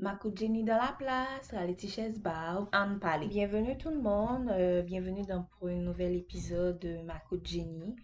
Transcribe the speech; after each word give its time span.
Makou 0.00 0.30
Jenny 0.34 0.62
dans 0.62 0.76
la 0.76 0.94
place, 0.98 1.52
la 1.52 1.64
Laetitia 1.64 2.04
Bar, 2.18 2.68
Anne 2.72 2.98
Palais. 2.98 3.28
Bienvenue 3.28 3.78
tout 3.78 3.90
le 3.90 4.00
monde, 4.00 4.48
euh, 4.50 4.82
bienvenue 4.82 5.24
dans, 5.24 5.44
pour 5.44 5.68
un 5.68 5.76
nouvel 5.76 6.14
épisode 6.16 6.78
de 6.80 7.00
Makou 7.02 7.38
Jenny. 7.42 7.96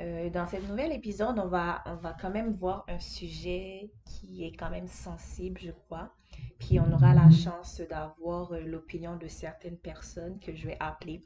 Euh, 0.00 0.30
dans 0.30 0.46
cet 0.46 0.68
nouvel 0.68 0.92
épisode, 0.92 1.38
on 1.38 1.46
va, 1.46 1.82
on 1.86 1.94
va 1.96 2.16
quand 2.20 2.30
même 2.30 2.54
voir 2.54 2.84
un 2.88 2.98
sujet 2.98 3.90
qui 4.04 4.44
est 4.44 4.56
quand 4.56 4.70
même 4.70 4.88
sensible, 4.88 5.60
je 5.60 5.70
crois. 5.70 6.12
Puis 6.58 6.80
on 6.80 6.92
aura 6.92 7.14
la 7.14 7.30
chance 7.30 7.80
d'avoir 7.88 8.52
euh, 8.52 8.60
l'opinion 8.60 9.16
de 9.16 9.28
certaines 9.28 9.78
personnes 9.78 10.40
que 10.40 10.54
je 10.54 10.66
vais 10.66 10.76
appeler, 10.80 11.22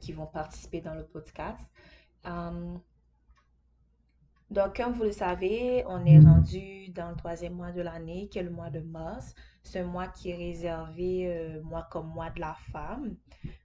qui 0.00 0.12
vont 0.12 0.26
participer 0.26 0.80
dans 0.80 0.94
le 0.94 1.04
podcast. 1.04 1.60
Donc, 4.52 4.76
comme 4.76 4.92
vous 4.92 5.04
le 5.04 5.12
savez, 5.12 5.84
on 5.86 6.04
est 6.04 6.18
rendu 6.18 6.88
dans 6.90 7.10
le 7.10 7.16
troisième 7.16 7.54
mois 7.54 7.72
de 7.72 7.80
l'année, 7.80 8.28
qui 8.28 8.38
est 8.38 8.42
le 8.42 8.50
mois 8.50 8.70
de 8.70 8.80
mars. 8.80 9.34
Un 9.74 9.84
mois 9.84 10.08
qui 10.08 10.30
est 10.30 10.36
réservé, 10.36 11.26
euh, 11.26 11.62
moi, 11.62 11.86
comme 11.90 12.08
mois 12.08 12.30
de 12.30 12.40
la 12.40 12.54
femme. 12.72 13.16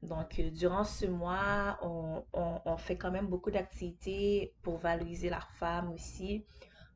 Donc, 0.02 0.40
euh, 0.40 0.50
durant 0.52 0.84
ce 0.84 1.06
mois, 1.06 1.78
on, 1.82 2.78
fait 2.78 2.96
quand 2.96 3.12
même 3.12 3.28
beaucoup 3.28 3.52
d'activités 3.52 4.54
pour 4.62 4.78
valoriser 4.78 5.30
la 5.30 5.42
femme 5.60 5.92
aussi, 5.92 6.46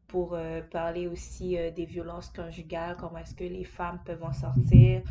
pour 0.08 0.33
euh, 0.33 0.61
parler 0.61 1.08
aussi 1.08 1.58
euh, 1.58 1.71
des 1.71 1.85
violences 1.85 2.30
conjugales, 2.30 2.95
comment 2.97 3.17
est-ce 3.17 3.35
que 3.35 3.44
les 3.44 3.63
femmes 3.63 3.99
peuvent 4.05 4.23
en 4.23 4.33
sortir, 4.33 5.02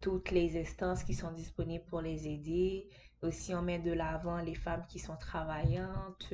toutes 0.00 0.30
les 0.30 0.58
instances 0.60 1.04
qui 1.04 1.14
sont 1.14 1.30
disponibles 1.32 1.84
pour 1.84 2.00
les 2.00 2.26
aider. 2.26 2.88
Aussi, 3.22 3.54
on 3.54 3.62
met 3.62 3.78
de 3.78 3.92
l'avant 3.92 4.40
les 4.40 4.54
femmes 4.54 4.84
qui 4.88 4.98
sont 4.98 5.16
travaillantes. 5.16 6.32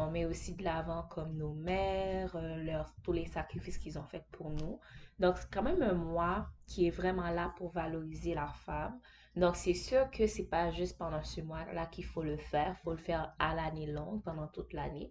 On 0.00 0.12
met 0.12 0.26
aussi 0.26 0.54
de 0.54 0.62
l'avant 0.62 1.02
comme 1.10 1.36
nos 1.36 1.54
mères, 1.54 2.36
euh, 2.36 2.84
tous 3.02 3.10
les 3.10 3.26
sacrifices 3.26 3.78
qu'ils 3.78 3.98
ont 3.98 4.04
faits 4.04 4.24
pour 4.30 4.48
nous. 4.48 4.78
Donc, 5.18 5.38
c'est 5.38 5.50
quand 5.50 5.64
même 5.64 5.82
un 5.82 5.94
mois 5.94 6.48
qui 6.68 6.86
est 6.86 6.90
vraiment 6.90 7.30
là 7.30 7.52
pour 7.56 7.72
valoriser 7.72 8.32
la 8.32 8.46
femme. 8.46 9.00
Donc, 9.34 9.56
c'est 9.56 9.74
sûr 9.74 10.08
que 10.12 10.28
c'est 10.28 10.44
pas 10.44 10.70
juste 10.70 10.96
pendant 10.98 11.24
ce 11.24 11.40
mois-là 11.40 11.86
qu'il 11.86 12.04
faut 12.04 12.22
le 12.22 12.36
faire. 12.36 12.76
Il 12.78 12.82
faut 12.84 12.92
le 12.92 12.98
faire 12.98 13.34
à 13.40 13.56
l'année 13.56 13.88
longue, 13.88 14.22
pendant 14.22 14.46
toute 14.46 14.72
l'année. 14.72 15.10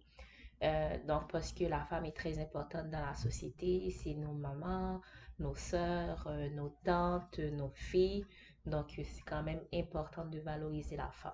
Euh, 0.64 0.98
donc, 1.06 1.30
parce 1.34 1.52
que 1.52 1.66
la 1.66 1.84
femme 1.84 2.06
est 2.06 2.16
très 2.16 2.40
importante 2.40 2.90
dans 2.90 3.06
la 3.06 3.14
société. 3.14 3.92
C'est 3.92 4.14
nos 4.14 4.32
mamans, 4.32 5.02
nos 5.40 5.56
sœurs, 5.56 6.26
euh, 6.28 6.50
nos 6.52 6.70
tantes, 6.86 7.40
nos 7.40 7.72
filles. 7.76 8.26
Donc, 8.66 8.94
c'est 8.96 9.26
quand 9.26 9.44
même 9.44 9.64
important 9.74 10.24
de 10.24 10.40
valoriser 10.40 10.96
la 10.96 11.12
femme. 11.12 11.34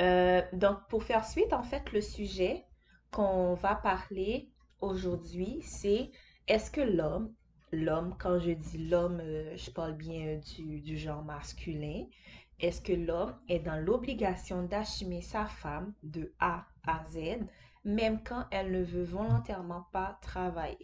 Euh, 0.00 0.42
donc, 0.52 0.86
pour 0.88 1.02
faire 1.04 1.24
suite, 1.26 1.52
en 1.52 1.62
fait, 1.62 1.92
le 1.92 2.00
sujet 2.00 2.64
qu'on 3.10 3.54
va 3.54 3.74
parler 3.74 4.50
aujourd'hui, 4.80 5.60
c'est 5.62 6.10
est-ce 6.48 6.70
que 6.70 6.80
l'homme, 6.80 7.32
l'homme, 7.72 8.14
quand 8.18 8.38
je 8.38 8.50
dis 8.52 8.88
l'homme, 8.88 9.20
euh, 9.22 9.56
je 9.56 9.70
parle 9.70 9.94
bien 9.96 10.26
euh, 10.26 10.40
du, 10.56 10.80
du 10.80 10.98
genre 10.98 11.22
masculin, 11.24 12.04
est-ce 12.60 12.80
que 12.82 12.92
l'homme 12.92 13.38
est 13.48 13.58
dans 13.60 13.76
l'obligation 13.76 14.62
d'assumer 14.62 15.20
sa 15.22 15.46
femme 15.46 15.92
de 16.02 16.32
A 16.40 16.66
à 16.86 17.04
Z, 17.08 17.18
même 17.84 18.22
quand 18.22 18.44
elle 18.50 18.72
ne 18.72 18.82
veut 18.84 19.04
volontairement 19.04 19.86
pas 19.92 20.18
travailler? 20.22 20.78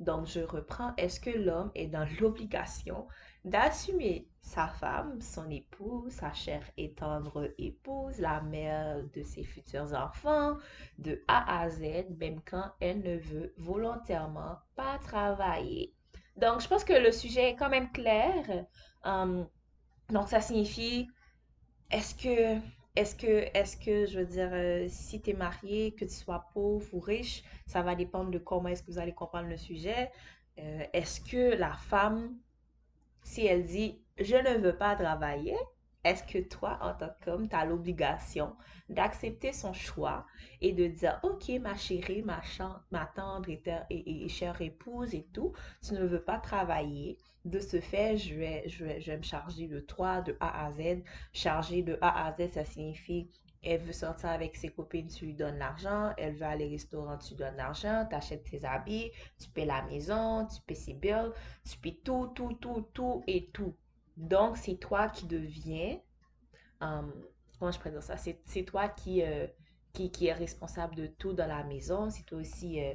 Donc, 0.00 0.26
je 0.26 0.40
reprends, 0.40 0.94
est-ce 0.96 1.20
que 1.20 1.30
l'homme 1.30 1.70
est 1.74 1.88
dans 1.88 2.06
l'obligation 2.20 3.06
d'assumer 3.44 4.28
sa 4.40 4.68
femme, 4.68 5.20
son 5.20 5.50
épouse, 5.50 6.12
sa 6.12 6.32
chère 6.32 6.64
et 6.76 6.92
tendre 6.92 7.52
épouse, 7.58 8.18
la 8.18 8.40
mère 8.40 9.02
de 9.14 9.22
ses 9.22 9.44
futurs 9.44 9.92
enfants, 9.94 10.56
de 10.98 11.22
A 11.28 11.60
à 11.60 11.68
Z, 11.70 11.82
même 12.18 12.40
quand 12.44 12.72
elle 12.80 13.00
ne 13.00 13.16
veut 13.18 13.54
volontairement 13.58 14.58
pas 14.74 14.98
travailler. 14.98 15.94
Donc, 16.36 16.60
je 16.60 16.68
pense 16.68 16.84
que 16.84 16.92
le 16.92 17.12
sujet 17.12 17.50
est 17.50 17.56
quand 17.56 17.68
même 17.68 17.90
clair. 17.92 18.66
Hum, 19.04 19.48
donc, 20.10 20.28
ça 20.28 20.40
signifie, 20.40 21.08
est-ce 21.90 22.14
que, 22.14 22.60
est-ce 22.96 23.14
que, 23.14 23.48
est-ce 23.56 23.76
que, 23.76 24.06
je 24.06 24.20
veux 24.20 24.26
dire, 24.26 24.50
euh, 24.52 24.86
si 24.88 25.20
tu 25.20 25.30
es 25.30 25.34
marié, 25.34 25.92
que 25.92 26.04
tu 26.04 26.14
sois 26.14 26.46
pauvre 26.54 26.86
ou 26.92 27.00
riche, 27.00 27.42
ça 27.66 27.82
va 27.82 27.94
dépendre 27.94 28.30
de 28.30 28.38
comment 28.38 28.68
est-ce 28.68 28.82
que 28.82 28.90
vous 28.90 28.98
allez 28.98 29.14
comprendre 29.14 29.48
le 29.48 29.56
sujet. 29.56 30.10
Euh, 30.58 30.84
est-ce 30.92 31.20
que 31.20 31.56
la 31.56 31.72
femme 31.74 32.36
si 33.28 33.46
elle 33.46 33.64
dit 33.64 34.00
je 34.18 34.36
ne 34.36 34.58
veux 34.58 34.76
pas 34.76 34.96
travailler, 34.96 35.56
est-ce 36.04 36.22
que 36.24 36.38
toi, 36.38 36.78
en 36.82 36.94
tant 36.94 37.10
qu'homme, 37.22 37.48
tu 37.48 37.54
as 37.56 37.64
l'obligation 37.66 38.56
d'accepter 38.88 39.52
son 39.52 39.72
choix 39.72 40.26
et 40.60 40.72
de 40.72 40.86
dire 40.86 41.20
ok, 41.22 41.48
ma 41.60 41.76
chérie, 41.76 42.22
ma, 42.22 42.40
ma 42.90 43.06
tendre 43.06 43.48
et, 43.50 43.62
et- 43.90 44.28
chère 44.28 44.60
épouse 44.62 45.14
et 45.14 45.26
tout, 45.34 45.52
tu 45.86 45.94
ne 45.94 46.04
veux 46.04 46.22
pas 46.22 46.38
travailler. 46.38 47.18
De 47.44 47.60
ce 47.60 47.80
fait, 47.80 48.16
je 48.16 48.34
vais, 48.34 48.64
je 48.68 48.84
vais, 48.84 49.00
je 49.00 49.12
me 49.12 49.22
charger 49.22 49.68
de 49.68 49.80
toi 49.80 50.20
de 50.22 50.36
A 50.40 50.66
à 50.66 50.72
Z. 50.72 51.02
Charger 51.32 51.82
de 51.82 51.98
A 52.00 52.26
à 52.26 52.32
Z, 52.36 52.52
ça 52.52 52.64
signifie 52.64 53.30
elle 53.62 53.80
veut 53.80 53.92
sortir 53.92 54.30
avec 54.30 54.56
ses 54.56 54.68
copines, 54.68 55.08
tu 55.08 55.26
lui 55.26 55.34
donnes 55.34 55.58
l'argent. 55.58 56.12
Elle 56.16 56.34
veut 56.36 56.46
aller 56.46 56.66
au 56.66 56.70
restaurant, 56.70 57.18
tu 57.18 57.30
lui 57.30 57.36
donnes 57.36 57.56
l'argent. 57.56 58.06
Tu 58.08 58.14
achètes 58.14 58.44
tes 58.44 58.64
habits, 58.64 59.10
tu 59.40 59.48
paies 59.50 59.64
la 59.64 59.82
maison, 59.82 60.46
tu 60.46 60.60
paies 60.62 60.74
ses 60.74 60.94
bills. 60.94 61.32
Tu 61.68 61.76
paies 61.78 62.00
tout, 62.04 62.28
tout, 62.34 62.54
tout, 62.54 62.88
tout 62.92 63.22
et 63.26 63.50
tout. 63.52 63.74
Donc, 64.16 64.56
c'est 64.56 64.76
toi 64.76 65.08
qui 65.08 65.26
deviens, 65.26 65.98
euh, 66.82 67.02
comment 67.58 67.72
je 67.72 67.88
dire 67.88 68.02
ça? 68.02 68.16
C'est, 68.16 68.64
toi 68.64 68.88
qui, 68.88 69.22
euh, 69.22 69.46
qui, 69.92 70.10
qui 70.10 70.26
est 70.26 70.32
responsable 70.32 70.94
de 70.94 71.06
tout 71.06 71.32
dans 71.32 71.46
la 71.46 71.64
maison. 71.64 72.10
C'est 72.10 72.24
toi 72.24 72.38
aussi, 72.38 72.80
euh, 72.80 72.94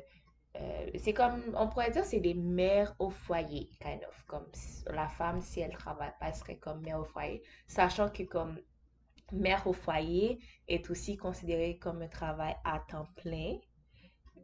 euh, 0.58 0.90
c'est 0.98 1.14
comme, 1.14 1.42
on 1.56 1.68
pourrait 1.68 1.92
dire, 1.92 2.06
c'est 2.06 2.20
des 2.20 2.34
mères 2.34 2.96
au 3.00 3.10
foyer, 3.10 3.70
kind 3.82 4.04
of. 4.08 4.24
Comme 4.28 4.46
la 4.88 5.08
femme, 5.08 5.42
si 5.42 5.60
elle 5.60 5.74
travaille 5.74 6.14
pas, 6.20 6.28
elle 6.28 6.36
serait 6.36 6.58
comme 6.58 6.82
mère 6.82 7.00
au 7.00 7.06
foyer. 7.06 7.44
Sachant 7.68 8.10
que 8.10 8.24
comme 8.24 8.58
mère 9.34 9.66
au 9.68 9.74
foyer 9.74 10.40
est 10.68 10.90
aussi 10.90 11.18
considérée 11.18 11.78
comme 11.78 12.02
un 12.02 12.08
travail 12.08 12.56
à 12.64 12.80
temps 12.80 13.08
plein. 13.16 13.58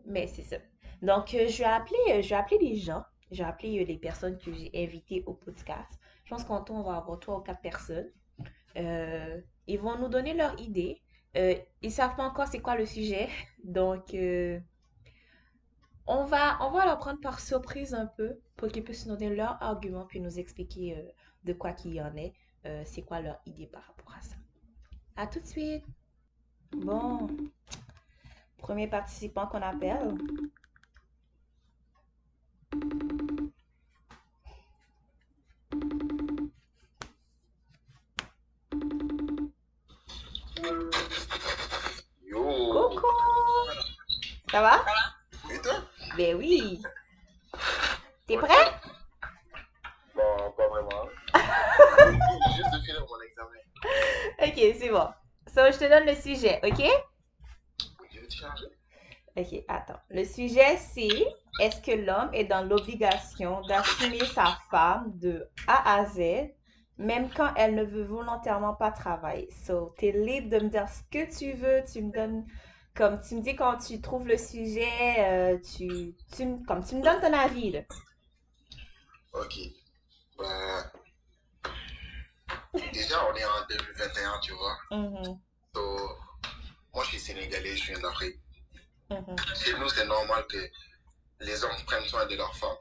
Mais 0.06 0.28
c'est 0.28 0.44
ça. 0.44 0.58
Donc, 1.02 1.34
euh, 1.34 1.48
je 1.48 1.60
vais 1.60 1.66
appeler, 1.66 2.00
euh, 2.10 2.22
je 2.22 2.30
vais 2.30 2.36
appeler 2.36 2.60
les 2.60 2.76
gens. 2.76 3.04
Je 3.32 3.38
vais 3.38 3.50
appeler 3.50 3.80
euh, 3.80 3.86
les 3.86 3.98
personnes 3.98 4.38
que 4.38 4.52
j'ai 4.52 4.72
invitées 4.74 5.24
au 5.26 5.34
podcast. 5.34 6.00
Je 6.26 6.30
pense 6.30 6.44
qu'en 6.44 6.62
tout, 6.64 6.74
on 6.74 6.84
va 6.84 6.98
avoir 6.98 7.20
trois 7.20 7.38
ou 7.38 7.42
quatre 7.42 7.62
personnes. 7.62 8.10
Ils 8.76 9.80
vont 9.80 9.98
nous 9.98 10.10
donner 10.10 10.34
leur 10.34 10.60
idée. 10.60 11.02
Euh, 11.38 11.56
ils 11.82 11.92
savent 11.92 12.16
pas 12.16 12.24
encore 12.24 12.48
c'est 12.48 12.60
quoi 12.60 12.76
le 12.76 12.86
sujet. 12.86 13.30
Donc, 13.64 14.16
on 16.08 16.24
va, 16.26 16.58
on 16.62 16.72
va 16.72 16.86
leur 16.86 16.98
prendre 16.98 17.20
par 17.22 17.40
surprise 17.40 17.94
un 17.94 18.08
peu 18.08 18.40
pour 18.58 18.70
qu'ils 18.70 18.84
puissent 18.84 19.06
nous 19.06 19.16
donner 19.16 19.36
leur 19.36 19.62
argument 19.62 20.06
puis 20.06 20.20
nous 20.20 20.40
expliquer 20.40 21.14
de 21.44 21.54
quoi 21.54 21.74
qu'il 21.74 21.94
y 21.94 22.02
en 22.02 22.16
est. 22.16 22.34
C'est 22.86 23.04
quoi 23.04 23.22
leur 23.22 23.40
idée 23.46 23.68
par 23.68 23.84
rapport 23.84 24.14
à 24.18 24.22
ça. 24.22 24.36
À 25.20 25.28
tout 25.28 25.42
de 25.42 25.46
suite. 25.46 25.84
Bon, 26.72 27.28
premier 28.58 28.88
participant 28.88 29.48
qu'on 29.48 29.62
appelle. 29.62 30.18
Yo! 42.24 42.90
Coucou! 42.90 43.08
Ça 44.50 44.62
va? 44.62 44.86
Et 45.54 45.60
toi? 45.62 45.82
Ben 46.16 46.38
oui. 46.38 46.82
T'es 48.26 48.38
prêt? 48.38 48.72
Bon, 50.16 50.54
pas 50.56 50.68
vraiment. 50.70 51.10
Juste 52.56 52.72
de 52.72 52.80
finir 52.86 53.06
mon 53.10 53.22
examen. 53.22 53.60
Ok, 54.42 54.56
c'est 54.80 54.90
bon. 54.90 55.08
So, 55.48 55.62
je 55.72 55.78
te 55.80 55.90
donne 55.90 56.06
le 56.06 56.16
sujet, 56.16 56.60
ok? 56.64 56.84
Oui, 58.00 58.08
je 58.14 58.20
vais 58.20 58.28
te 58.28 58.34
changer? 58.36 58.68
Ok, 59.36 59.64
attends. 59.68 60.00
Le 60.10 60.26
sujet, 60.26 60.78
c'est 60.78 61.26
est-ce 61.58 61.82
que 61.82 61.92
l'homme 61.92 62.30
est 62.34 62.46
dans 62.46 62.64
l'obligation 62.64 63.62
d'assumer 63.64 64.26
sa 64.26 64.58
femme 64.72 65.12
de 65.20 65.50
A 65.68 66.00
à 66.00 66.06
Z, 66.06 66.20
même 66.98 67.32
quand 67.34 67.54
elle 67.56 67.76
ne 67.76 67.84
veut 67.84 68.04
volontairement 68.04 68.74
pas 68.76 68.92
travailler? 68.92 69.50
So, 69.52 69.94
t'es 69.98 70.12
libre 70.12 70.50
de 70.50 70.60
me 70.60 70.70
dire 70.70 70.88
ce 70.90 71.02
que 71.12 71.38
tu 71.38 71.54
veux, 71.54 71.84
tu 71.92 72.02
me 72.02 72.12
donnes, 72.12 72.46
comme 72.96 73.20
tu 73.22 73.36
me 73.36 73.42
dis 73.42 73.56
quand 73.56 73.78
tu 73.78 74.02
trouves 74.02 74.28
le 74.28 74.38
sujet, 74.38 74.88
euh, 75.20 75.58
tu, 75.60 76.16
tu, 76.36 76.46
me- 76.46 76.66
comme 76.66 76.84
tu 76.86 76.96
me 76.96 77.04
donnes 77.04 77.22
ton 77.22 77.34
avis, 77.34 77.72
là. 77.72 77.82
Ok. 79.32 79.56
Ben, 80.38 80.92
déjà, 82.94 83.26
on 83.26 83.36
est 83.36 83.46
en 83.46 83.66
2021, 83.70 84.40
tu 84.40 84.52
vois. 84.54 84.78
Mhm, 84.92 85.38
So, 85.76 86.18
moi, 86.94 87.04
je 87.04 87.10
suis 87.10 87.20
sénégalais, 87.20 87.76
je 87.76 87.86
viens 87.92 88.00
d'Afrique. 88.00 88.38
mhm, 89.10 89.36
Chez 89.56 89.74
nous, 89.78 89.90
c'est 89.90 90.06
normal 90.06 90.46
que 90.48 90.58
les 91.42 91.64
hommes 91.64 91.82
prennent 91.86 92.08
soin 92.08 92.26
de 92.26 92.36
leur 92.36 92.54
femme 92.56 92.76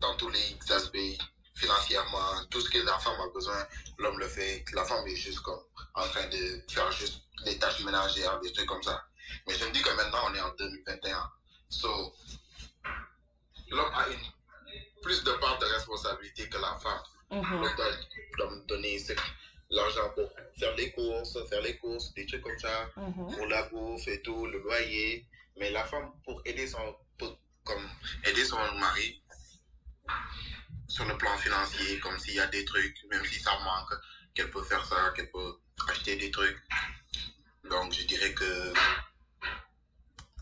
dans 0.00 0.14
tous 0.16 0.28
les 0.28 0.56
aspects, 0.70 1.18
financièrement, 1.54 2.44
tout 2.50 2.60
ce 2.60 2.68
que 2.68 2.78
la 2.78 2.98
femme 2.98 3.18
a 3.20 3.28
besoin, 3.32 3.64
l'homme 3.98 4.18
le 4.18 4.26
fait. 4.26 4.62
La 4.72 4.84
femme 4.84 5.06
est 5.06 5.16
juste 5.16 5.40
comme 5.40 5.60
en 5.94 6.06
train 6.08 6.26
de 6.26 6.60
faire 6.68 6.90
juste 6.92 7.22
des 7.44 7.58
tâches 7.58 7.80
ménagères, 7.84 8.38
des 8.40 8.52
trucs 8.52 8.66
comme 8.66 8.82
ça. 8.82 9.02
Mais 9.46 9.54
je 9.54 9.64
me 9.64 9.70
dis 9.72 9.80
que 9.82 9.90
maintenant, 9.90 10.20
on 10.28 10.34
est 10.34 10.40
en 10.40 10.52
2021. 10.58 11.30
So, 11.68 12.12
l'homme 13.70 13.92
a 13.94 14.08
une 14.08 14.20
plus 15.02 15.22
la 16.58 16.76
femme. 16.78 17.00
Mhm. 17.30 17.62
Donc, 17.62 17.72
elle 17.78 18.06
doit 18.38 18.50
me 18.50 18.60
donner 18.66 18.98
ce- 18.98 19.12
l'argent 19.70 20.10
pour 20.14 20.30
faire 20.58 20.74
les 20.76 20.90
courses, 20.92 21.36
faire 21.56 21.62
les 21.64 21.76
courses, 21.78 22.12
des 22.14 22.26
trucs 22.26 22.42
comme 22.42 22.58
ça, 22.58 22.88
Mhm. 22.96 23.34
pour 23.34 23.46
la 23.46 23.62
bouffe 23.64 24.06
et 24.08 24.20
tout, 24.22 24.46
le 24.46 24.58
loyer. 24.58 25.24
Mais 25.58 25.70
la 25.70 25.84
femme, 25.84 26.12
pour 26.24 26.40
aider 26.44 26.66
son, 26.66 26.94
pour- 27.18 27.38
comme 27.64 27.88
aider 28.24 28.44
son 28.44 28.58
mari 28.74 29.22
sur 30.88 31.04
le 31.06 31.16
plan 31.16 31.36
financier, 31.38 31.98
comme 32.00 32.18
s'il 32.18 32.34
y 32.34 32.40
a 32.40 32.46
des 32.46 32.64
trucs, 32.64 32.96
même 33.10 33.24
si 33.24 33.40
ça 33.40 33.56
manque, 33.64 33.92
qu'elle 34.34 34.50
peut 34.50 34.62
faire 34.62 34.84
ça, 34.84 35.10
qu'elle 35.14 35.30
peut 35.30 35.54
acheter 35.88 36.16
des 36.16 36.30
trucs. 36.30 36.58
Donc, 37.64 37.92
je 37.92 38.02
dirais 38.06 38.32
que 38.34 38.72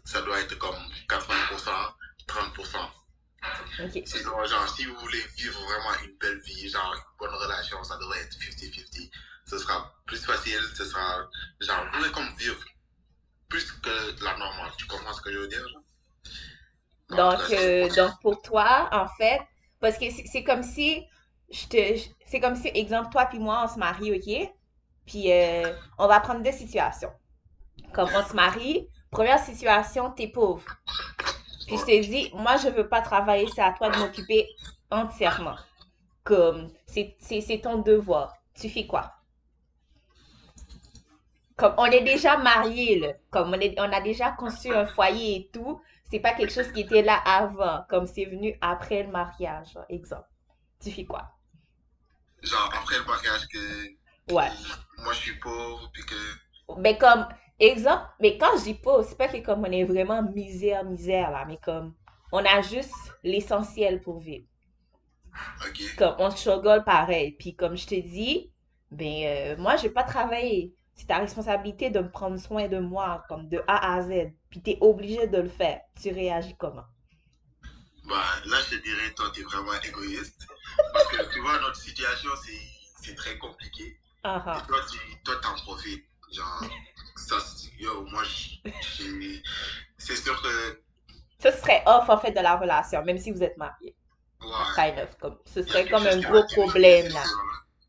ça 0.05 0.21
doit 0.23 0.41
être 0.41 0.59
comme 0.59 0.77
80%, 1.09 1.95
30%. 2.27 2.91
Ok. 3.79 4.03
Sinon, 4.05 4.45
genre, 4.47 4.69
si 4.75 4.85
vous 4.85 4.97
voulez 4.97 5.25
vivre 5.37 5.61
vraiment 5.65 5.95
une 6.03 6.17
belle 6.19 6.39
vie, 6.41 6.69
genre, 6.69 6.93
une 6.95 7.17
bonne 7.19 7.35
relation, 7.35 7.83
ça 7.85 7.97
devrait 7.99 8.21
être 8.21 8.37
50-50. 8.39 9.11
Ce 9.47 9.59
sera 9.59 9.95
plus 10.07 10.25
facile, 10.25 10.61
ce 10.75 10.85
sera, 10.85 11.29
genre, 11.61 11.85
vous 11.93 12.11
comme 12.13 12.35
vivre 12.37 12.59
plus 13.49 13.71
que 13.73 14.25
la 14.25 14.37
normale. 14.37 14.73
Tu 14.79 14.87
comprends 14.87 15.13
ce 15.13 15.21
que 15.21 15.33
je 15.33 15.39
veux 15.39 15.49
dire? 15.49 15.65
Donc, 17.11 17.41
euh, 17.51 17.89
donc 17.91 18.21
pour 18.23 18.43
toi, 18.43 18.89
en 18.93 19.07
fait, 19.17 19.41
parce 19.81 19.99
que 19.99 20.07
c'est 20.11 20.43
comme 20.45 20.63
si, 20.63 21.07
je 21.51 21.67
te, 21.67 22.01
c'est 22.27 22.41
comme 22.41 22.57
si, 22.57 22.69
exemple, 22.69 23.11
toi 23.13 23.27
puis 23.27 23.39
moi, 23.39 23.63
on 23.65 23.69
se 23.73 23.79
marie, 23.79 24.13
OK? 24.13 24.51
Puis, 25.07 25.31
euh, 25.31 25.73
on 25.99 26.09
va 26.09 26.21
prendre 26.21 26.43
deux 26.43 26.53
situations. 26.53 27.13
Comme 27.93 28.09
on 28.15 28.27
se 28.27 28.35
marie, 28.35 28.89
première 29.11 29.39
situation, 29.39 30.11
t'es 30.11 30.29
pauvre. 30.29 30.65
Puis 31.67 31.77
je 31.77 31.85
te 31.85 32.07
dis, 32.07 32.31
moi, 32.35 32.57
je 32.57 32.69
veux 32.69 32.89
pas 32.89 33.03
travailler, 33.03 33.47
c'est 33.55 33.63
à 33.63 33.73
toi 33.73 33.91
de 33.91 33.99
m'occuper 33.99 34.49
entièrement. 34.91 35.57
Comme, 36.25 36.71
c'est 36.87 37.61
ton 37.63 37.79
devoir. 37.79 38.35
Tu 38.55 38.69
fais 38.69 38.87
quoi? 38.87 39.13
Comme, 41.57 41.75
on 41.79 41.87
est 41.87 42.03
déjà 42.03 42.37
mariés, 42.39 42.99
là. 43.01 43.13
Comme, 43.31 43.51
on, 43.51 43.61
est, 43.61 43.75
on 43.81 43.93
a 43.93 44.01
déjà 44.01 44.33
conçu 44.33 44.73
un 44.75 44.87
foyer 44.87 45.37
et 45.37 45.51
tout. 45.53 45.81
C'est 46.11 46.21
pas 46.21 46.33
quelque 46.35 46.53
chose 46.53 46.71
qui 46.73 46.81
était 46.83 47.03
là 47.03 47.17
avant. 47.25 47.85
Comme, 47.89 48.07
c'est 48.07 48.25
venu 48.27 48.57
après 48.61 49.03
le 49.05 49.11
mariage, 49.11 49.79
exemple. 49.89 50.29
Tu 50.81 50.91
fais 50.91 51.05
quoi? 51.05 51.31
genre, 52.43 52.71
après 52.75 52.99
le 52.99 53.05
mariage, 53.05 53.49
que 53.49 53.95
Ouais. 54.33 54.51
moi 55.03 55.13
je 55.13 55.19
suis 55.19 55.39
pauvre, 55.39 55.91
puis 55.93 56.05
que. 56.05 56.15
Mais 56.79 56.99
comme, 56.99 57.27
exemple, 57.59 58.05
mais 58.21 58.39
quand 58.39 58.57
je 58.59 58.65
dis 58.65 58.75
pauvre, 58.75 59.03
c'est 59.05 59.17
pas 59.19 59.29
que 59.29 59.39
comme 59.39 59.61
on 59.63 59.73
est 59.73 59.85
vraiment 59.85 60.23
misère, 60.23 60.85
misère, 60.85 61.31
là. 61.31 61.45
Mais 61.47 61.59
comme, 61.59 61.95
on 62.33 62.45
a 62.45 62.63
juste 62.63 62.95
l'essentiel 63.23 64.01
pour 64.01 64.19
vivre. 64.21 64.47
Comme 65.99 66.15
on 66.19 66.31
struggle 66.31 66.85
pareil. 66.85 67.33
Puis 67.33 67.55
comme 67.57 67.77
je 67.77 67.87
te 67.87 67.95
dis, 67.95 68.53
ben 68.91 69.25
euh, 69.25 69.57
moi 69.59 69.77
je 69.77 69.85
vais 69.85 69.91
pas 69.91 70.05
travailler. 70.05 70.75
C'est 70.97 71.07
ta 71.07 71.19
responsabilité 71.19 71.91
de 71.91 72.01
prendre 72.01 72.39
soin 72.39 72.69
de 72.69 72.79
moi, 72.79 73.25
comme 73.29 73.49
de 73.49 73.63
A 73.67 73.95
à 73.97 74.03
Z. 74.03 74.33
Puis 74.51 74.63
t'es 74.63 74.79
obligé 74.81 75.27
de 75.27 75.39
le 75.39 75.49
faire. 75.49 75.81
Tu 76.01 76.11
réagis 76.13 76.57
comment? 76.57 76.85
Bah, 78.05 78.23
là, 78.47 78.59
je 78.71 78.77
dirais, 78.77 79.11
toi, 79.17 79.27
t'es 79.35 79.43
vraiment 79.43 79.73
égoïste. 79.83 80.47
Parce 80.93 81.09
que 81.09 81.33
tu 81.33 81.41
vois, 81.41 81.59
notre 81.61 81.77
situation, 81.77 82.31
c'est 83.01 83.15
très 83.15 83.39
compliqué. 83.39 83.99
Ah. 84.23 84.63
Et 84.63 84.67
toi, 84.67 84.79
tu 84.91 85.41
t'en 85.43 85.55
profites. 85.65 86.05
Genre, 86.33 86.65
ça, 87.17 87.39
c'est- 87.41 87.71
yo, 87.79 88.05
moi, 88.07 88.23
c'est 89.99 90.17
sûr 90.17 90.41
que, 90.43 90.83
Ce 91.39 91.51
serait 91.51 91.83
off 91.87 92.09
en 92.09 92.19
fait 92.19 92.33
de 92.33 92.41
la 92.41 92.57
relation, 92.57 93.05
même 93.05 93.19
si 93.19 93.31
vous 93.31 93.43
êtes 93.43 93.57
mariés. 93.57 93.95
ouais. 94.41 94.49
Kind 94.75 94.99
of, 95.03 95.17
comme, 95.19 95.39
ce 95.47 95.63
serait 95.63 95.89
comme 95.89 96.07
un 96.07 96.21
gros 96.21 96.45
problème 96.47 97.09
là. 97.13 97.23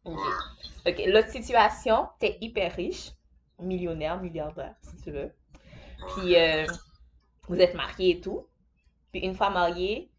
L'autre 0.05 1.29
situation, 1.29 2.07
t'es 2.19 2.37
hyper 2.41 2.73
riche, 2.75 3.11
millionnaire, 3.59 4.21
milliardaire, 4.21 4.75
si 4.81 4.95
tu 5.03 5.11
veux. 5.11 5.31
Puis 6.13 6.35
euh, 6.35 6.65
vous 7.47 7.59
êtes 7.59 7.73
mariés 7.73 8.17
et 8.17 8.21
tout. 8.21 8.47
Puis 9.11 9.21
une 9.21 9.35
fois 9.35 9.49
marié, 9.49 10.09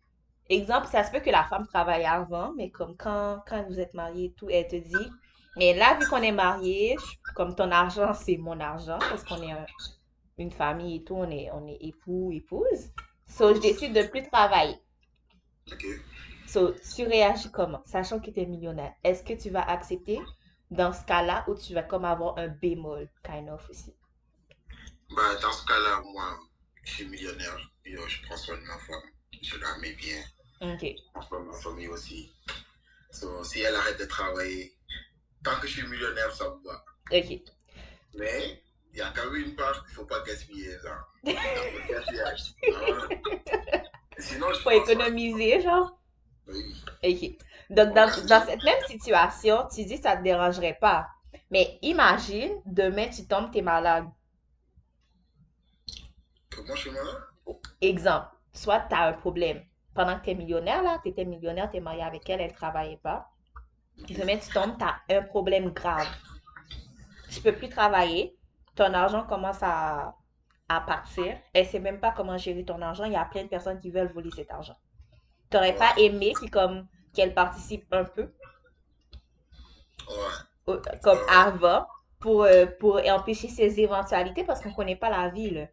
exemple, 0.49 0.87
ça 0.87 1.05
se 1.05 1.11
peut 1.11 1.21
que 1.21 1.31
la 1.31 1.45
femme 1.45 1.67
travaille 1.67 2.05
avant, 2.05 2.53
mais 2.57 2.71
comme 2.71 2.97
quand, 2.97 3.43
quand 3.49 3.65
vous 3.69 3.81
êtes 3.81 3.95
mariés 3.95 4.27
et 4.27 4.33
tout, 4.33 4.49
elle 4.51 4.67
te 4.67 4.77
dit, 4.77 5.11
mais 5.57 5.75
là, 5.75 5.97
vu 5.99 6.07
qu'on 6.09 6.23
est 6.23 6.33
mariés, 6.33 6.97
je- 6.99 7.33
comme 7.35 7.55
ton 7.55 7.71
argent, 7.71 8.13
c'est 8.15 8.37
mon 8.37 8.59
argent, 8.61 8.99
parce 8.99 9.25
qu'on 9.25 9.43
est 9.43 9.53
un- 9.53 9.67
une 10.39 10.51
famille 10.51 10.97
et 10.97 11.05
tout, 11.05 11.15
on 11.15 11.31
est, 11.31 11.51
on 11.53 11.67
est 11.67 11.79
époux, 11.81 12.31
épouse. 12.33 12.91
So, 13.27 13.55
je 13.55 13.61
décide 13.61 13.93
de 13.93 14.03
plus 14.03 14.23
travailler. 14.31 14.77
Ok. 15.73 15.85
So, 16.47 16.75
tu 16.95 17.05
réagis 17.07 17.51
comment? 17.51 17.83
Sachant 17.87 18.21
que 18.21 18.31
tu 18.31 18.41
es 18.41 18.47
millionnaire. 18.47 18.95
Est-ce 19.03 19.23
que 19.25 19.35
tu 19.35 19.51
vas 19.51 19.63
accepter 19.69 20.21
dans 20.71 20.93
ce 20.93 21.05
cas-là 21.05 21.45
ou 21.49 21.55
tu 21.55 21.75
vas 21.75 21.83
comme 21.83 22.05
avoir 22.05 22.39
un 22.39 22.49
bémol, 22.49 23.09
kind 23.25 23.49
of 23.49 23.69
aussi? 23.69 23.95
Bah, 25.11 25.35
dans 25.43 25.53
ce 25.53 25.65
cas-là, 25.67 26.03
moi, 26.13 26.39
je 26.85 26.93
suis 26.93 27.07
millionnaire. 27.07 27.59
Yo, 27.85 28.07
je 28.07 28.23
prends 28.23 28.37
soin 28.37 28.57
de 28.57 28.63
ma 28.63 28.79
femme. 28.79 29.11
Je 29.43 29.57
la 29.59 29.79
mets 29.79 29.93
bien. 29.95 30.23
Ok. 30.61 30.83
Je 30.83 31.03
prends 31.13 31.23
soin 31.23 31.41
de 31.41 31.47
ma 31.47 31.53
famille 31.53 31.89
aussi. 31.89 32.33
So, 33.11 33.43
si 33.45 33.61
elle 33.63 33.75
arrête 33.75 33.99
de 33.99 34.05
travailler, 34.05 34.73
tant 35.43 35.57
que 35.61 35.67
je 35.67 35.79
suis 35.81 35.89
millionnaire, 35.89 36.33
ça 36.33 36.45
me 36.45 36.63
va. 36.65 36.85
Ok. 37.13 37.41
Mais 38.15 38.63
il 38.93 38.99
y 38.99 39.03
a 39.03 39.13
quand 39.15 39.31
même 39.31 39.43
une 39.43 39.55
part 39.57 39.85
qu'il 39.85 39.91
ne 39.91 39.97
faut 39.97 40.07
pas 40.07 40.23
gaspiller. 40.23 40.73
Genre. 40.83 41.13
Dans 41.25 41.33
le 41.33 41.89
gaspillage. 41.93 42.55
Hein? 42.67 43.83
Sinon, 44.19 44.47
je 44.55 44.61
Faut 44.61 44.71
économiser, 44.71 45.61
genre? 45.61 45.96
Ok. 47.07 47.31
Donc, 47.71 47.95
dans, 47.95 48.07
dans 48.27 48.45
cette 48.45 48.63
même 48.63 48.83
situation, 48.87 49.67
tu 49.73 49.85
dis 49.85 49.97
que 49.97 50.03
ça 50.03 50.17
te 50.17 50.23
dérangerait 50.23 50.79
pas. 50.81 51.09
Mais 51.51 51.79
imagine, 51.83 52.61
demain, 52.65 53.09
tu 53.09 53.27
tombes, 53.27 53.51
t'es 53.51 53.63
malade. 53.63 54.07
Comment 56.55 56.75
je 56.75 56.81
suis 56.81 56.91
malade? 56.91 57.23
Exemple, 57.81 58.29
soit 58.53 58.81
tu 58.89 58.95
as 58.95 59.07
un 59.07 59.13
problème. 59.13 59.63
Pendant 59.95 60.19
que 60.19 60.25
tu 60.25 60.31
es 60.31 60.35
millionnaire, 60.35 60.83
là, 60.83 60.99
tu 61.03 61.11
étais 61.11 61.25
millionnaire, 61.25 61.71
tu 61.71 61.77
es 61.77 61.81
marié 61.81 62.03
avec 62.03 62.29
elle, 62.29 62.41
elle 62.41 62.53
travaillait 62.53 62.99
pas. 62.99 63.31
Demain, 64.09 64.37
tu 64.39 64.51
tombes, 64.51 64.77
tu 64.79 64.85
as 64.85 65.17
un 65.17 65.23
problème 65.23 65.71
grave. 65.71 66.09
Tu 67.31 67.41
peux 67.41 67.53
plus 67.55 67.69
travailler. 67.69 68.37
Ton 68.75 68.93
argent 68.93 69.25
commence 69.25 69.63
à, 69.63 70.15
à 70.69 70.81
partir. 70.81 71.37
Elle 71.53 71.67
sait 71.67 71.81
même 71.81 72.01
pas 72.01 72.13
comment 72.13 72.37
gérer 72.37 72.65
ton 72.65 72.83
argent. 72.83 73.05
Il 73.05 73.13
y 73.13 73.17
a 73.17 73.25
plein 73.25 73.45
de 73.45 73.49
personnes 73.49 73.81
qui 73.81 73.91
veulent 73.91 74.13
voler 74.13 74.31
cet 74.31 74.51
argent. 74.51 74.77
Tu 75.51 75.57
n'aurais 75.57 75.77
pas 75.77 75.95
aimé 75.97 76.33
puis 76.35 76.51
comme 76.51 76.87
qu'elle 77.17 77.35
participe 77.35 77.93
un 77.93 78.05
peu, 78.05 78.29
Ouais. 80.09 80.73
comme 81.03 81.19
avant, 81.29 81.87
pour, 82.21 82.43
euh, 82.45 82.67
pour 82.81 83.01
empêcher 83.09 83.49
ces 83.49 83.81
éventualités 83.81 84.45
parce 84.45 84.61
qu'on 84.61 84.73
connaît 84.73 84.97
pas 84.97 85.11
la 85.11 85.29
vie, 85.31 85.51
là. 85.51 85.67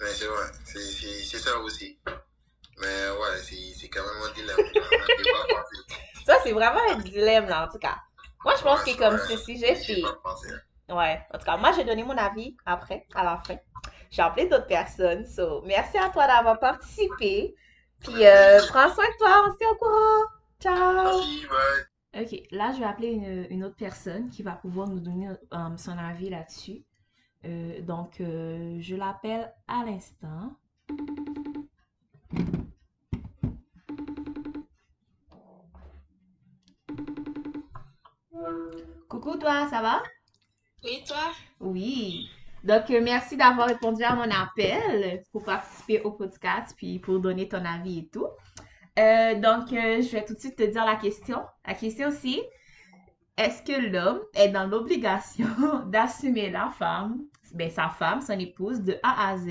Mais 0.00 0.06
c'est 0.06 0.26
vrai. 0.26 0.46
C'est- 0.64 1.38
ça 1.38 1.58
aussi. 1.58 1.98
Mais 2.78 3.10
ouais, 3.10 3.38
c'est 3.76 3.88
quand 3.88 4.02
même 4.02 4.30
un 4.30 4.34
dilemme. 4.34 4.58
Ça, 6.26 6.38
c'est 6.42 6.52
vraiment 6.52 6.80
un 6.90 6.96
dilemme, 6.96 7.48
là, 7.48 7.66
en 7.66 7.72
tout 7.72 7.78
cas. 7.78 7.96
Moi, 8.44 8.54
je 8.58 8.62
pense 8.62 8.80
Ouais, 8.80 8.94
que 8.94 8.98
comme 8.98 9.18
ce 9.18 9.36
sujet, 9.36 9.74
c'est... 9.76 10.02
pensé. 10.22 10.48
Ouais, 10.88 11.20
en 11.32 11.38
tout 11.38 11.44
cas, 11.44 11.56
moi, 11.56 11.72
j'ai 11.72 11.84
donné 11.84 12.02
mon 12.02 12.16
avis 12.16 12.56
après, 12.66 13.06
à 13.14 13.24
la 13.24 13.38
fin. 13.38 13.56
J'ai 14.10 14.22
appelé 14.22 14.46
d'autres 14.48 14.66
personnes. 14.66 15.26
So, 15.26 15.62
merci 15.62 15.98
à 15.98 16.08
toi 16.10 16.26
d'avoir 16.26 16.58
participé. 16.58 17.54
Puis, 18.00 18.26
euh, 18.26 18.62
prends 18.68 18.92
soin 18.94 19.04
de 19.06 19.16
toi, 19.18 19.46
on 19.48 19.50
se 19.52 19.70
au 19.72 19.76
courant. 19.76 20.24
Ciao! 20.64 21.18
Merci, 21.18 21.46
bye. 21.46 22.22
Ok, 22.22 22.42
là, 22.50 22.72
je 22.72 22.78
vais 22.78 22.86
appeler 22.86 23.08
une, 23.08 23.46
une 23.50 23.64
autre 23.64 23.76
personne 23.76 24.30
qui 24.30 24.42
va 24.42 24.52
pouvoir 24.52 24.88
nous 24.88 24.98
donner 24.98 25.28
euh, 25.28 25.76
son 25.76 25.98
avis 25.98 26.30
là-dessus. 26.30 26.82
Euh, 27.44 27.82
donc, 27.82 28.18
euh, 28.22 28.78
je 28.80 28.96
l'appelle 28.96 29.52
à 29.68 29.84
l'instant. 29.84 30.56
Coucou 39.10 39.36
toi, 39.36 39.68
ça 39.68 39.82
va? 39.82 40.02
Oui, 40.82 41.04
toi? 41.06 41.30
Oui. 41.60 42.30
Donc, 42.62 42.88
euh, 42.88 43.02
merci 43.02 43.36
d'avoir 43.36 43.68
répondu 43.68 44.02
à 44.02 44.14
mon 44.14 44.30
appel 44.30 45.22
pour 45.30 45.44
participer 45.44 46.00
au 46.00 46.12
podcast 46.12 46.74
puis 46.74 47.00
pour 47.00 47.20
donner 47.20 47.50
ton 47.50 47.62
avis 47.66 47.98
et 47.98 48.08
tout. 48.08 48.28
Euh, 48.98 49.34
donc, 49.40 49.72
euh, 49.72 50.02
je 50.02 50.10
vais 50.12 50.24
tout 50.24 50.34
de 50.34 50.38
suite 50.38 50.56
te 50.56 50.62
dire 50.62 50.84
la 50.84 50.96
question. 50.96 51.42
La 51.66 51.74
question, 51.74 52.10
c'est 52.10 52.48
est-ce 53.36 53.62
que 53.62 53.90
l'homme 53.90 54.20
est 54.34 54.48
dans 54.48 54.66
l'obligation 54.66 55.46
d'assumer 55.86 56.50
la 56.50 56.68
femme, 56.68 57.24
ben, 57.52 57.70
sa 57.70 57.88
femme, 57.88 58.20
son 58.20 58.38
épouse, 58.38 58.80
de 58.82 58.96
A 59.02 59.30
à 59.30 59.36
Z, 59.36 59.48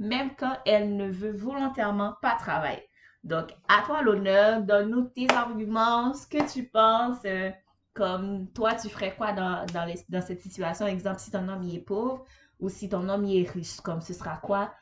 même 0.00 0.30
quand 0.36 0.56
elle 0.66 0.96
ne 0.96 1.08
veut 1.10 1.32
volontairement 1.32 2.14
pas 2.20 2.34
travailler? 2.34 2.88
Donc, 3.22 3.52
à 3.68 3.82
toi 3.86 4.02
l'honneur, 4.02 4.62
donne-nous 4.62 5.04
tes 5.10 5.28
arguments, 5.30 6.12
ce 6.14 6.26
que 6.26 6.52
tu 6.52 6.64
penses. 6.64 7.24
euh, 7.24 7.50
comme 7.94 8.50
toi, 8.52 8.74
tu 8.74 8.88
ferais 8.88 9.14
quoi 9.14 9.32
dans, 9.32 9.66
dans, 9.66 10.22
cette 10.22 10.40
situation? 10.40 10.86
Exemple, 10.86 11.18
si 11.20 11.30
ton 11.30 11.46
homme 11.46 11.62
il 11.62 11.76
est 11.76 11.80
pauvre 11.80 12.24
ou 12.58 12.70
si 12.70 12.88
ton 12.88 13.06
homme 13.08 13.24
il 13.26 13.42
est 13.44 13.50
riche, 13.50 13.80
comme 13.82 14.00
ce 14.00 14.14
sera 14.14 14.38
quoi 14.38 14.72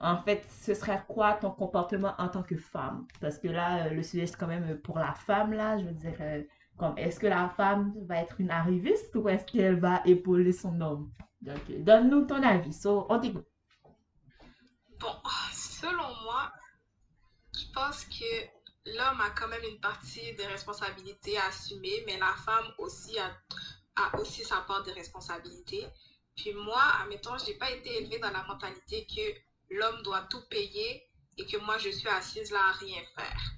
en 0.00 0.22
fait, 0.22 0.46
ce 0.50 0.72
serait 0.72 1.02
quoi 1.06 1.34
ton 1.34 1.50
comportement 1.50 2.14
en 2.18 2.28
tant 2.28 2.42
que 2.42 2.56
femme? 2.56 3.06
Parce 3.20 3.38
que 3.38 3.48
là, 3.48 3.86
euh, 3.86 3.90
le 3.90 4.02
sujet, 4.02 4.26
c'est 4.26 4.36
quand 4.36 4.46
même 4.46 4.80
pour 4.80 4.98
la 4.98 5.12
femme, 5.12 5.52
là. 5.52 5.76
Je 5.78 5.84
veux 5.84 5.92
dire, 5.92 6.16
euh, 6.20 6.42
est-ce 6.96 7.20
que 7.20 7.26
la 7.26 7.50
femme 7.50 7.92
va 8.06 8.16
être 8.22 8.40
une 8.40 8.50
arriviste 8.50 9.14
ou 9.14 9.28
est-ce 9.28 9.44
qu'elle 9.44 9.78
va 9.78 10.00
épauler 10.06 10.52
son 10.52 10.80
homme? 10.80 11.12
Donc, 11.42 11.60
euh, 11.68 11.82
donne-nous 11.82 12.24
ton 12.24 12.42
avis. 12.42 12.72
So. 12.72 13.06
Bon, 14.98 15.14
selon 15.52 16.08
moi, 16.22 16.50
je 17.54 17.70
pense 17.74 18.04
que 18.06 18.46
l'homme 18.86 19.20
a 19.20 19.30
quand 19.38 19.48
même 19.48 19.64
une 19.70 19.80
partie 19.80 20.34
des 20.36 20.46
responsabilités 20.46 21.36
à 21.36 21.46
assumer, 21.48 22.04
mais 22.06 22.18
la 22.18 22.32
femme 22.46 22.72
aussi 22.78 23.18
a, 23.18 23.30
a 23.96 24.18
aussi 24.18 24.44
sa 24.44 24.62
part 24.62 24.82
de 24.82 24.92
responsabilité. 24.92 25.86
Puis 26.36 26.54
moi, 26.54 26.82
admettons, 27.02 27.36
j'ai 27.44 27.54
pas 27.54 27.70
été 27.70 28.02
élevée 28.02 28.18
dans 28.18 28.30
la 28.30 28.44
mentalité 28.44 29.06
que 29.06 29.49
l'homme 29.70 30.02
doit 30.02 30.26
tout 30.30 30.42
payer 30.48 31.06
et 31.38 31.46
que 31.46 31.56
moi, 31.58 31.78
je 31.78 31.90
suis 31.90 32.08
assise 32.08 32.50
là 32.50 32.60
à 32.68 32.72
rien 32.72 33.02
faire. 33.14 33.52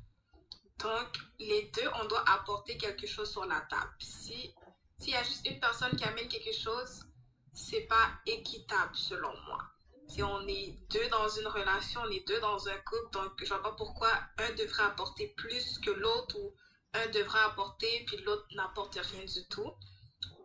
Donc, 0.78 1.08
les 1.38 1.70
deux, 1.74 1.88
on 2.00 2.04
doit 2.06 2.24
apporter 2.30 2.76
quelque 2.76 3.06
chose 3.06 3.30
sur 3.30 3.44
la 3.44 3.60
table. 3.62 3.94
Si 4.00 4.54
s'il 5.02 5.14
y 5.14 5.16
a 5.16 5.24
juste 5.24 5.44
une 5.48 5.58
personne 5.58 5.96
qui 5.96 6.04
amène 6.04 6.28
quelque 6.28 6.52
chose, 6.52 7.00
c'est 7.52 7.88
pas 7.88 8.12
équitable 8.24 8.94
selon 8.94 9.32
moi. 9.48 9.58
Si 10.08 10.22
on 10.22 10.46
est 10.46 10.78
deux 10.90 11.08
dans 11.08 11.28
une 11.28 11.48
relation, 11.48 12.02
on 12.04 12.10
est 12.10 12.24
deux 12.28 12.38
dans 12.38 12.68
un 12.68 12.78
couple, 12.78 13.10
donc 13.12 13.32
je 13.38 13.48
vois 13.48 13.62
pas 13.62 13.72
pourquoi 13.72 14.08
un 14.38 14.52
devrait 14.52 14.84
apporter 14.84 15.34
plus 15.36 15.80
que 15.80 15.90
l'autre 15.90 16.38
ou 16.38 16.54
un 16.94 17.06
devrait 17.08 17.40
apporter 17.40 18.04
puis 18.06 18.18
l'autre 18.18 18.46
n'apporte 18.54 18.94
rien 18.94 19.24
du 19.24 19.44
tout. 19.48 19.72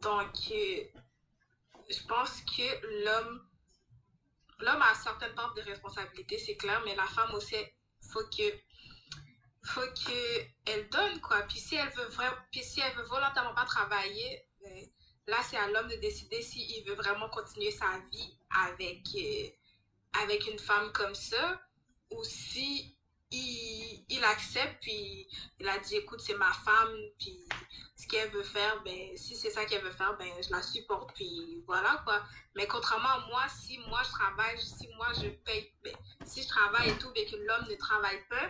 Donc, 0.02 0.34
euh, 0.50 0.84
je 1.92 2.08
pense 2.08 2.42
que 2.42 3.04
l'homme 3.06 3.47
l'homme 4.60 4.82
a 4.82 4.94
certaines 4.96 5.34
parts 5.36 5.54
de 5.54 5.62
responsabilités, 5.62 6.38
c'est 6.38 6.56
clair, 6.56 6.82
mais 6.86 6.96
la 6.96 7.06
femme 7.06 7.34
aussi, 7.34 7.56
faut 8.12 8.24
que 8.26 8.44
faut 9.64 9.82
que 9.82 10.46
elle 10.66 10.88
donne 10.90 11.20
quoi. 11.22 11.42
Puis 11.44 11.60
si 11.60 11.76
elle 11.76 11.90
veut 11.90 12.06
vraiment, 12.06 12.38
puis 12.52 12.64
si 12.64 12.80
elle 12.80 12.94
veut 12.96 13.04
volontairement 13.04 13.54
pas 13.54 13.66
travailler, 13.66 14.46
ben, 14.62 14.88
là 15.28 15.38
c'est 15.44 15.58
à 15.58 15.68
l'homme 15.68 15.88
de 15.90 15.96
décider 15.98 16.42
s'il 16.42 16.86
veut 16.86 16.96
vraiment 16.96 17.30
continuer 17.30 17.72
sa 17.72 18.00
vie 18.12 18.38
avec 18.50 19.04
euh, 19.16 19.50
avec 20.24 20.48
une 20.48 20.60
femme 20.60 20.92
comme 20.94 21.16
ça 21.16 21.62
ou 22.12 22.24
si 22.24 22.97
il, 23.32 24.06
il 24.10 24.24
accepte 24.24 24.82
puis 24.82 25.28
il 25.60 25.68
a 25.68 25.78
dit 25.80 25.98
écoute 25.98 26.22
c'est 26.22 26.36
ma 26.36 26.52
femme 26.54 26.96
puis 27.20 27.48
ce 27.96 28.08
qu'elle 28.08 28.30
veut 28.32 28.44
faire 28.44 28.82
ben 28.84 29.18
si 29.18 29.36
c'est 29.36 29.50
ça 29.50 29.66
qu'elle 29.66 29.84
veut 29.84 29.92
faire 29.92 30.16
ben 30.18 30.32
je 30.42 30.50
la 30.52 30.62
supporte 30.62 31.14
puis 31.14 31.64
voilà 31.66 32.02
quoi. 32.06 32.24
Mais 32.56 32.68
contrairement 32.68 33.10
à 33.10 33.20
moi 33.28 33.44
si 33.50 33.80
moi 33.90 34.02
je 34.04 34.12
travaille 34.12 34.60
si 34.60 34.88
moi 34.96 35.08
je 35.14 35.28
paye 35.28 35.74
ben, 35.84 35.96
si 36.26 36.44
je 36.44 36.48
travaille 36.48 36.90
et 36.90 36.98
tout 36.98 37.12
mais 37.16 37.26
que 37.26 37.36
l'homme 37.36 37.68
ne 37.70 37.76
travaille 37.76 38.24
pas 38.30 38.50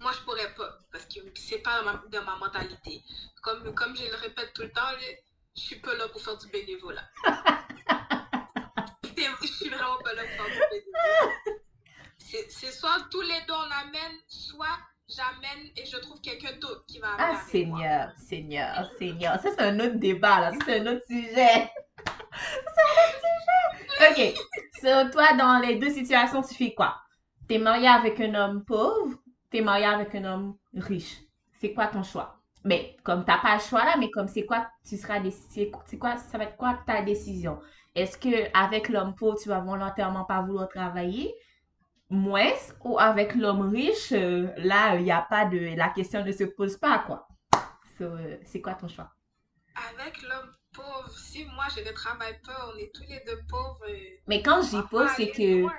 moi 0.00 0.12
je 0.12 0.20
pourrais 0.20 0.54
pas 0.54 0.78
parce 0.92 1.06
que 1.06 1.20
c'est 1.34 1.58
pas 1.58 1.82
dans 2.10 2.24
ma, 2.24 2.36
mentalité. 2.36 3.02
Comme 3.42 3.74
comme 3.74 3.96
je 3.96 4.04
le 4.04 4.16
répète 4.16 4.52
tout 4.54 4.62
le 4.62 4.72
temps 4.72 4.92
je 5.56 5.60
suis 5.60 5.80
pas 5.80 5.94
là 5.94 6.08
pour 6.08 6.22
faire 6.22 6.36
du 6.38 6.48
bénévolat. 6.48 7.08
Je 9.42 9.46
suis 9.46 9.68
vraiment 9.70 9.96
pas 9.98 10.12
là 10.12 10.22
pour 10.36 10.46
faire 10.46 10.54
du 10.54 10.60
bénévolat 10.70 11.45
c'est 12.48 12.72
soit 12.72 13.06
tous 13.10 13.20
les 13.22 13.40
deux 13.46 13.54
on 13.54 13.86
amène, 13.86 14.18
soit 14.28 14.78
j'amène 15.08 15.70
et 15.76 15.84
je 15.86 15.96
trouve 15.98 16.20
quelqu'un 16.20 16.56
d'autre 16.60 16.84
qui 16.86 16.98
va 16.98 17.08
amener 17.14 17.38
Ah. 17.38 17.40
Seigneur, 17.50 18.12
Seigneur, 18.16 18.90
Seigneur. 18.98 19.40
Ça, 19.40 19.50
c'est 19.50 19.62
un 19.62 19.78
autre 19.80 19.96
débat, 19.96 20.40
là. 20.40 20.52
C'est 20.64 20.80
un 20.80 20.86
autre 20.86 21.06
sujet. 21.06 21.70
c'est 22.06 22.82
un 22.82 22.96
autre 23.04 23.22
sujet. 23.22 24.32
OK. 24.32 24.34
So, 24.80 25.10
toi, 25.10 25.32
dans 25.34 25.60
les 25.64 25.76
deux 25.76 25.90
situations, 25.90 26.42
tu 26.42 26.54
fais 26.54 26.74
quoi? 26.74 26.96
T'es 27.48 27.58
marié 27.58 27.88
avec 27.88 28.20
un 28.20 28.34
homme 28.34 28.64
pauvre, 28.64 29.16
t'es 29.50 29.60
marié 29.60 29.86
avec 29.86 30.14
un 30.16 30.24
homme 30.24 30.56
riche. 30.74 31.18
C'est 31.60 31.72
quoi 31.72 31.86
ton 31.86 32.02
choix? 32.02 32.40
Mais 32.64 32.96
comme 33.04 33.24
t'as 33.24 33.38
pas 33.38 33.54
le 33.54 33.60
choix 33.60 33.84
là, 33.84 33.94
mais 33.96 34.10
comme 34.10 34.26
c'est 34.26 34.44
quoi, 34.44 34.66
tu 34.86 34.96
seras 34.96 35.20
c'est 35.48 35.98
quoi, 35.98 36.16
ça 36.16 36.36
va 36.36 36.44
être 36.44 36.56
quoi 36.56 36.80
ta 36.84 37.00
décision? 37.02 37.60
Est-ce 37.94 38.18
que 38.18 38.50
avec 38.58 38.88
l'homme 38.88 39.14
pauvre, 39.14 39.38
tu 39.40 39.48
vas 39.48 39.60
volontairement 39.60 40.24
pas 40.24 40.42
vouloir 40.42 40.68
travailler? 40.68 41.32
Moins 42.08 42.52
ou 42.84 42.98
avec 42.98 43.34
l'homme 43.34 43.68
riche, 43.68 44.12
euh, 44.12 44.48
là, 44.58 44.96
il 44.96 45.04
n'y 45.04 45.12
a 45.12 45.22
pas 45.22 45.44
de... 45.46 45.76
La 45.76 45.88
question 45.88 46.24
ne 46.24 46.32
se 46.32 46.44
pose 46.44 46.76
pas, 46.76 47.00
quoi. 47.00 47.26
So, 47.98 48.04
euh, 48.04 48.36
c'est 48.44 48.60
quoi 48.60 48.74
ton 48.74 48.88
choix? 48.88 49.10
Avec 49.74 50.22
l'homme 50.22 50.52
pauvre, 50.72 51.10
si 51.10 51.44
moi 51.46 51.64
je 51.74 51.80
ne 51.82 51.92
travaille 51.92 52.38
pas, 52.44 52.70
on 52.72 52.78
est 52.78 52.94
tous 52.94 53.04
les 53.08 53.22
deux 53.26 53.40
pauvres. 53.48 53.84
euh, 53.88 54.18
Mais 54.26 54.42
quand 54.42 54.60
va 54.60 54.82
pauvre, 54.82 55.10
c'est 55.16 55.30
que... 55.30 55.62
loin. 55.62 55.72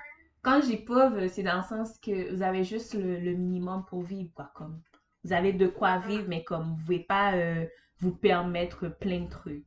Quand 0.44 0.60
dis 0.60 0.78
pauvre, 0.78 1.28
c'est 1.28 1.44
dans 1.44 1.58
le 1.58 1.64
sens 1.64 1.98
que 2.00 2.34
vous 2.34 2.42
avez 2.42 2.64
juste 2.64 2.94
le, 2.94 3.20
le 3.20 3.34
minimum 3.34 3.84
pour 3.86 4.04
vivre, 4.04 4.32
quoi. 4.34 4.50
Comme, 4.54 4.82
vous 5.24 5.34
avez 5.34 5.52
de 5.52 5.68
quoi 5.68 5.98
vivre, 5.98 6.26
mais 6.28 6.44
comme 6.44 6.70
vous 6.70 6.76
pouvez 6.78 7.00
pas 7.00 7.34
euh, 7.34 7.66
vous 8.00 8.16
permettre 8.16 8.88
plein 8.88 9.22
de 9.22 9.30
trucs. 9.30 9.66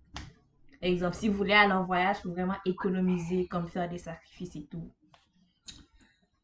Exemple, 0.80 1.16
si 1.16 1.28
vous 1.28 1.36
voulez 1.36 1.52
aller 1.52 1.72
en 1.72 1.84
voyage, 1.84 2.16
il 2.20 2.22
faut 2.22 2.32
vraiment 2.32 2.56
économiser, 2.64 3.46
comme 3.46 3.68
faire 3.68 3.88
des 3.88 3.98
sacrifices 3.98 4.56
et 4.56 4.66
tout. 4.70 4.90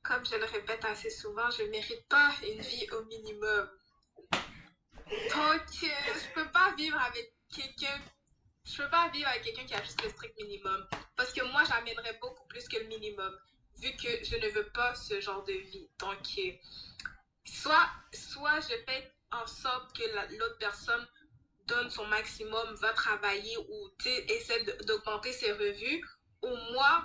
Comme 0.07 0.25
je 0.25 0.37
le 0.37 0.45
répète 0.45 0.85
assez 0.85 1.11
souvent, 1.11 1.51
je 1.51 1.63
ne 1.63 1.69
mérite 1.69 2.07
pas 2.09 2.31
une 2.43 2.61
vie 2.61 2.89
au 2.93 3.05
minimum. 3.07 3.69
Donc, 5.11 5.67
euh, 5.83 6.13
je 6.15 6.33
peux 6.35 6.51
pas 6.53 6.75
vivre 6.77 7.01
avec 7.03 7.33
quelqu'un. 7.53 8.01
Je 8.65 8.83
peux 8.83 8.91
pas 8.91 9.09
vivre 9.09 9.29
avec 9.29 9.43
quelqu'un 9.43 9.65
qui 9.65 9.75
a 9.75 9.83
juste 9.83 10.03
le 10.03 10.11
strict 10.11 10.37
minimum. 10.41 10.87
Parce 11.17 11.33
que 11.33 11.43
moi, 11.51 11.63
j'amènerais 11.65 12.19
beaucoup 12.21 12.47
plus 12.47 12.67
que 12.69 12.79
le 12.79 12.87
minimum. 12.87 13.37
Vu 13.79 13.91
que 13.97 14.25
je 14.25 14.37
ne 14.37 14.49
veux 14.51 14.69
pas 14.71 14.95
ce 14.95 15.21
genre 15.21 15.45
de 15.45 15.53
vie. 15.53 15.89
Donc, 15.99 16.19
euh, 16.39 16.53
soit, 17.45 17.89
soit 18.13 18.61
je 18.61 18.77
fais 18.87 19.13
en 19.33 19.47
sorte 19.47 19.97
que 19.97 20.05
la- 20.15 20.27
l'autre 20.27 20.59
personne 20.59 21.07
donne 21.67 21.91
son 21.91 22.07
maximum, 22.07 22.75
va 22.77 22.93
travailler 22.93 23.57
ou 23.59 23.91
essaie 24.29 24.63
d'augmenter 24.85 25.33
ses 25.33 25.51
revenus, 25.53 26.05
ou 26.43 26.49
moi, 26.73 27.05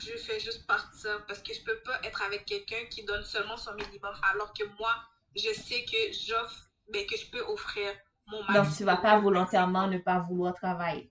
je 0.00 0.16
fais 0.16 0.40
juste 0.40 0.66
partir 0.66 1.24
parce 1.26 1.40
que 1.40 1.52
je 1.54 1.62
peux 1.62 1.78
pas 1.80 2.00
être 2.04 2.22
avec 2.22 2.44
quelqu'un 2.46 2.84
qui 2.90 3.04
donne 3.04 3.24
seulement 3.24 3.56
son 3.56 3.74
minimum 3.74 4.14
alors 4.32 4.52
que 4.52 4.64
moi, 4.78 4.94
je 5.36 5.52
sais 5.52 5.84
que 5.84 6.12
j'offre, 6.12 6.68
mais 6.92 7.06
que 7.06 7.16
je 7.16 7.26
peux 7.30 7.40
offrir 7.42 7.92
mon 8.26 8.38
Donc, 8.40 8.48
maximum. 8.50 8.76
tu 8.76 8.84
vas 8.84 8.96
pas 8.96 9.18
volontairement 9.20 9.86
ne 9.86 9.98
pas 9.98 10.18
vouloir 10.20 10.54
travailler. 10.54 11.10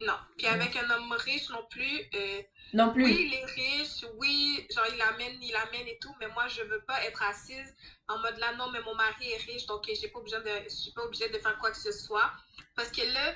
Non. 0.00 0.14
Puis 0.36 0.46
avec 0.46 0.76
un 0.76 0.88
homme 0.90 1.12
riche 1.12 1.48
non 1.50 1.64
plus, 1.70 2.00
euh, 2.14 2.42
Non 2.72 2.92
plus. 2.92 3.04
oui, 3.04 3.26
il 3.26 3.34
est 3.34 3.44
riche, 3.46 4.04
oui, 4.16 4.66
genre 4.72 4.84
il 4.94 5.00
amène, 5.02 5.42
il 5.42 5.56
amène 5.56 5.88
et 5.88 5.98
tout, 6.00 6.14
mais 6.20 6.28
moi 6.28 6.46
je 6.46 6.62
veux 6.62 6.80
pas 6.86 7.02
être 7.04 7.20
assise 7.24 7.74
en 8.06 8.18
mode 8.20 8.38
là, 8.38 8.54
non, 8.54 8.70
mais 8.70 8.80
mon 8.82 8.94
mari 8.94 9.28
est 9.32 9.42
riche, 9.50 9.66
donc 9.66 9.88
euh, 9.88 9.92
j'ai 10.00 10.08
pas 10.08 10.20
besoin 10.20 10.40
de, 10.40 10.50
je 10.64 10.68
suis 10.74 10.92
pas 10.92 11.02
obligée 11.02 11.28
de 11.30 11.38
faire 11.38 11.58
quoi 11.58 11.70
que 11.72 11.76
ce 11.76 11.90
soit. 11.92 12.30
Parce 12.76 12.90
que 12.90 13.02
là, 13.12 13.34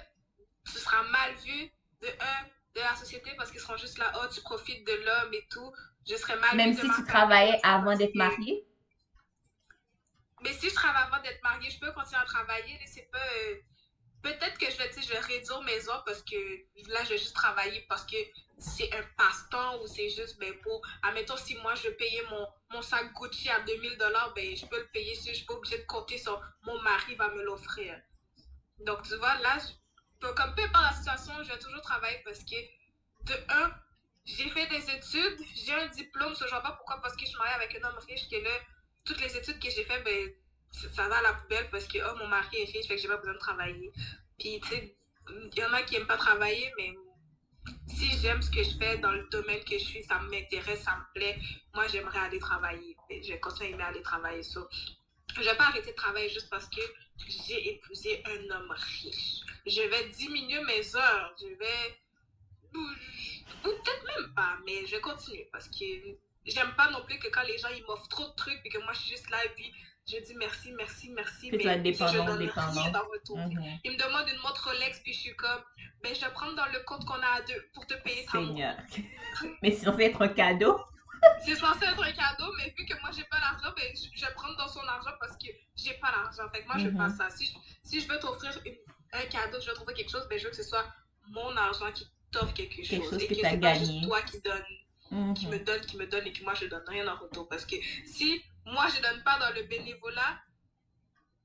ce 0.65 0.79
sera 0.79 1.03
mal 1.03 1.35
vu 1.45 1.71
de 2.01 2.07
un, 2.07 2.47
de 2.75 2.81
la 2.81 2.95
société 2.97 3.33
parce 3.37 3.51
qu'ils 3.51 3.61
seront 3.61 3.77
juste 3.77 3.99
là, 3.99 4.13
oh, 4.17 4.27
tu 4.33 4.41
profites 4.41 4.87
de 4.87 4.93
l'homme 5.05 5.35
et 5.35 5.47
tout. 5.51 5.73
Je 6.09 6.17
serais 6.17 6.37
mal 6.39 6.57
Même 6.57 6.75
si 6.75 6.81
tu 6.81 7.05
travaillais 7.05 7.61
avant 7.63 7.95
d'être 7.97 8.13
que- 8.13 8.19
marié. 8.19 8.65
Mais 10.43 10.53
si 10.55 10.71
je 10.71 10.75
travaille 10.75 11.05
avant 11.07 11.23
d'être 11.23 11.43
mariée, 11.43 11.71
je 11.71 11.79
peux 11.79 11.93
continuer 11.93 12.21
à 12.21 12.25
travailler. 12.25 12.79
C'est 12.87 13.11
pas. 13.11 13.19
euh, 13.19 13.57
Peut-être 14.23 14.57
que 14.57 14.71
je 14.71 14.77
vais, 14.79 14.89
je 15.03 15.09
vais 15.09 15.19
réduire 15.19 15.61
mes 15.63 15.89
heures 15.89 16.05
parce 16.05 16.23
que 16.23 16.37
là, 16.89 17.03
je 17.03 17.09
vais 17.09 17.19
juste 17.19 17.35
travailler 17.35 17.85
parce 17.89 18.05
que 18.07 18.17
c'est 18.57 18.89
un 18.95 19.03
passe-temps 19.17 19.83
ou 19.83 19.87
c'est 19.89 20.09
juste 20.09 20.39
ben, 20.39 20.55
pour. 20.61 20.81
Admettons, 21.03 21.37
si 21.37 21.57
moi 21.57 21.75
je 21.75 21.89
payer 21.91 22.23
mon, 22.31 22.47
mon 22.71 22.83
sac 22.83 23.13
Gucci 23.15 23.49
à 23.51 23.59
2000 23.61 23.99
dollars, 23.99 24.33
ben, 24.35 24.57
je 24.57 24.65
peux 24.67 24.79
le 24.79 24.87
payer 24.93 25.17
si 25.17 25.31
je 25.31 25.35
suis 25.35 25.45
pas 25.45 25.55
obligée 25.55 25.79
de 25.79 25.87
compter 25.87 26.19
sur 26.19 26.41
mon 26.63 26.81
mari 26.83 27.17
va 27.17 27.31
me 27.31 27.43
l'offrir. 27.43 28.01
Donc, 28.87 29.03
tu 29.03 29.17
vois, 29.17 29.35
là, 29.39 29.59
je 29.59 29.73
comme 30.35 30.55
peu 30.55 30.63
importe 30.63 30.85
la 30.85 30.93
situation, 30.93 31.43
je 31.43 31.49
vais 31.49 31.59
toujours 31.59 31.83
travailler 31.83 32.21
parce 32.25 32.41
que, 32.41 32.57
de 33.25 33.35
un, 33.49 33.73
j'ai 34.25 34.49
fait 34.51 34.67
des 34.67 34.91
études, 34.91 35.39
j'ai 35.55 35.73
un 35.73 35.89
diplôme, 35.89 36.35
je 36.39 36.49
vois 36.49 36.61
pas 36.61 36.73
pourquoi, 36.73 37.01
parce 37.01 37.15
que 37.15 37.23
je 37.23 37.31
suis 37.31 37.39
mariée 37.39 37.55
avec 37.55 37.75
un 37.75 37.89
homme 37.89 37.99
riche, 38.09 38.29
que 38.29 38.37
là, 38.37 38.51
toutes 39.05 39.21
les 39.21 39.37
études 39.37 39.59
que 39.59 39.71
j'ai 39.71 39.85
faites, 39.85 40.05
ben, 40.05 40.33
ça 40.95 41.09
va 41.09 41.19
à 41.19 41.23
la 41.23 41.33
poubelle 41.35 41.69
parce 41.71 41.87
que, 41.87 41.99
oh, 41.99 42.17
mon 42.17 42.29
mari 42.29 42.57
est 42.59 42.65
riche, 42.73 42.87
fait 42.87 42.97
que 42.97 43.03
j'ai 43.03 43.09
pas 43.09 43.17
besoin 43.17 43.35
de 43.35 43.39
travailler. 43.39 43.93
Puis, 44.39 44.61
tu 44.61 44.69
sais, 44.69 44.97
il 45.31 45.59
y 45.59 45.65
en 45.65 45.73
a 45.73 45.83
qui 45.83 45.97
aiment 45.97 46.07
pas 46.07 46.17
travailler, 46.17 46.73
mais 46.77 46.95
si 47.89 48.19
j'aime 48.19 48.43
ce 48.43 48.51
que 48.51 48.63
je 48.63 48.77
fais 48.77 48.99
dans 48.99 49.13
le 49.13 49.27
domaine 49.31 49.63
que 49.65 49.79
je 49.79 49.85
suis, 49.85 50.03
ça 50.05 50.19
m'intéresse, 50.19 50.83
ça 50.83 50.97
me 50.97 51.13
plaît, 51.15 51.39
moi, 51.75 51.87
j'aimerais 51.89 52.19
aller 52.19 52.39
travailler. 52.39 52.97
Je 53.11 53.29
vais 53.29 53.41
continuer 53.41 53.81
à 53.81 53.89
aller 53.89 54.03
travailler. 54.03 54.43
So, 54.43 54.69
je 55.37 55.43
vais 55.43 55.57
pas 55.57 55.67
arrêter 55.67 55.91
de 55.91 55.97
travailler 55.97 56.29
juste 56.29 56.51
parce 56.51 56.69
que 56.69 56.81
j'ai 57.29 57.75
épousé 57.75 58.23
un 58.27 58.55
homme 58.55 58.71
riche. 58.71 59.41
Je 59.67 59.83
vais 59.83 60.09
diminuer 60.11 60.61
mes 60.65 60.97
heures. 60.97 61.35
Je 61.41 61.47
vais. 61.47 61.99
Ou, 62.75 62.89
peut-être 63.63 64.05
même 64.07 64.35
pas, 64.35 64.59
mais 64.65 64.87
je 64.87 64.97
vais 64.97 65.01
continuer 65.01 65.49
parce 65.53 65.69
que 65.69 65.85
j'aime 66.47 66.75
pas 66.75 66.91
non 66.91 67.05
plus 67.05 67.19
que 67.19 67.29
quand 67.29 67.43
les 67.43 67.59
gens 67.59 67.69
ils 67.77 67.85
m'offrent 67.85 68.09
trop 68.09 68.27
de 68.27 68.35
trucs 68.35 68.61
et 68.65 68.69
que 68.71 68.79
moi 68.79 68.93
je 68.95 69.01
suis 69.01 69.11
juste 69.11 69.31
là 69.31 69.45
et 69.45 69.51
puis 69.51 69.73
je 70.09 70.19
dis 70.19 70.35
merci, 70.37 70.73
merci, 70.73 71.11
merci. 71.11 71.51
Puis 71.51 71.65
mais 71.65 71.75
si 71.75 71.79
je 71.79 71.83
dépendant, 71.83 72.25
donne 72.25 72.39
dépendant. 72.39 72.83
rien 72.83 72.95
en 72.95 73.09
retour. 73.09 73.39
Mhm. 73.39 73.79
Il 73.85 73.93
me 73.93 73.97
demande 73.97 74.27
une 74.29 74.39
montre 74.39 74.69
Rolex 74.69 75.01
puis 75.01 75.13
je 75.13 75.19
suis 75.21 75.37
comme, 75.37 75.61
ben 76.03 76.15
je 76.15 76.21
vais 76.21 76.33
prendre 76.33 76.57
dans 76.57 76.67
le 76.67 76.81
compte 76.87 77.05
qu'on 77.05 77.21
a 77.21 77.37
à 77.37 77.43
deux 77.43 77.69
pour 77.75 77.87
te 77.87 77.95
payer 78.03 78.27
montre. 78.33 78.49
Seigneur. 78.49 78.77
Mais 79.63 79.71
c'est 79.71 79.85
censé 79.85 80.05
être 80.05 80.23
un 80.23 80.29
cadeau. 80.29 80.81
C'est 81.45 81.57
censé 81.57 81.85
être 81.85 82.03
un 82.03 82.13
cadeau, 82.13 82.53
mais 82.59 82.73
vu 82.77 82.85
que 82.85 82.99
moi, 83.01 83.11
j'ai 83.15 83.25
pas 83.25 83.39
l'argent, 83.41 83.73
ben, 83.77 83.85
je 83.95 84.09
je 84.15 84.27
vais 84.27 84.33
prendre 84.35 84.57
dans 84.57 84.69
son 84.69 84.81
argent 84.87 85.11
parce 85.21 85.37
que 85.37 85.47
j'ai 85.77 85.95
pas 85.95 86.11
l'argent. 86.11 86.49
Fait 86.53 86.63
que 86.63 86.67
moi, 86.67 86.77
je 86.79 86.89
fais 86.89 86.97
pas 86.97 87.09
Mhm. 87.09 87.17
ça. 87.17 87.31
Si 87.31 87.47
je, 87.47 87.53
si 87.83 88.01
je 88.01 88.09
veux 88.09 88.19
t'offrir 88.19 88.53
un 89.13 89.25
cadeau, 89.27 89.59
je 89.61 89.69
veux 89.71 89.75
t'offrir 89.77 89.95
quelque 89.97 90.11
chose, 90.11 90.27
ben, 90.29 90.39
je 90.39 90.45
veux 90.45 90.51
que 90.51 90.57
ce 90.57 90.63
soit 90.63 90.85
mon 91.29 91.57
argent 91.57 91.91
qui 91.93 92.07
t'offre 92.31 92.53
quelque 92.55 92.77
chose. 92.83 92.89
Quelque 92.89 93.05
chose 93.11 93.23
et 93.23 93.27
que 93.29 93.35
c'est 93.35 93.61
pas 93.61 93.75
juste 93.75 94.03
toi 94.05 94.23
qui 94.23 94.41
donne, 94.41 95.35
qui 95.35 95.47
Mhm. 95.47 95.53
me 95.53 95.59
donne, 95.59 95.81
qui 95.83 95.97
me 95.97 96.07
donne 96.07 96.27
et 96.27 96.33
que 96.33 96.43
moi, 96.45 96.55
je 96.55 96.67
donne 96.67 96.85
rien 96.87 97.07
en 97.09 97.17
retour. 97.17 97.49
Parce 97.49 97.65
que 97.67 97.77
si 98.05 98.43
moi, 98.67 98.87
je 98.95 99.01
donne 99.03 99.23
pas 99.23 99.39
dans 99.39 99.51
le 99.55 99.63
bénévolat, 99.65 100.39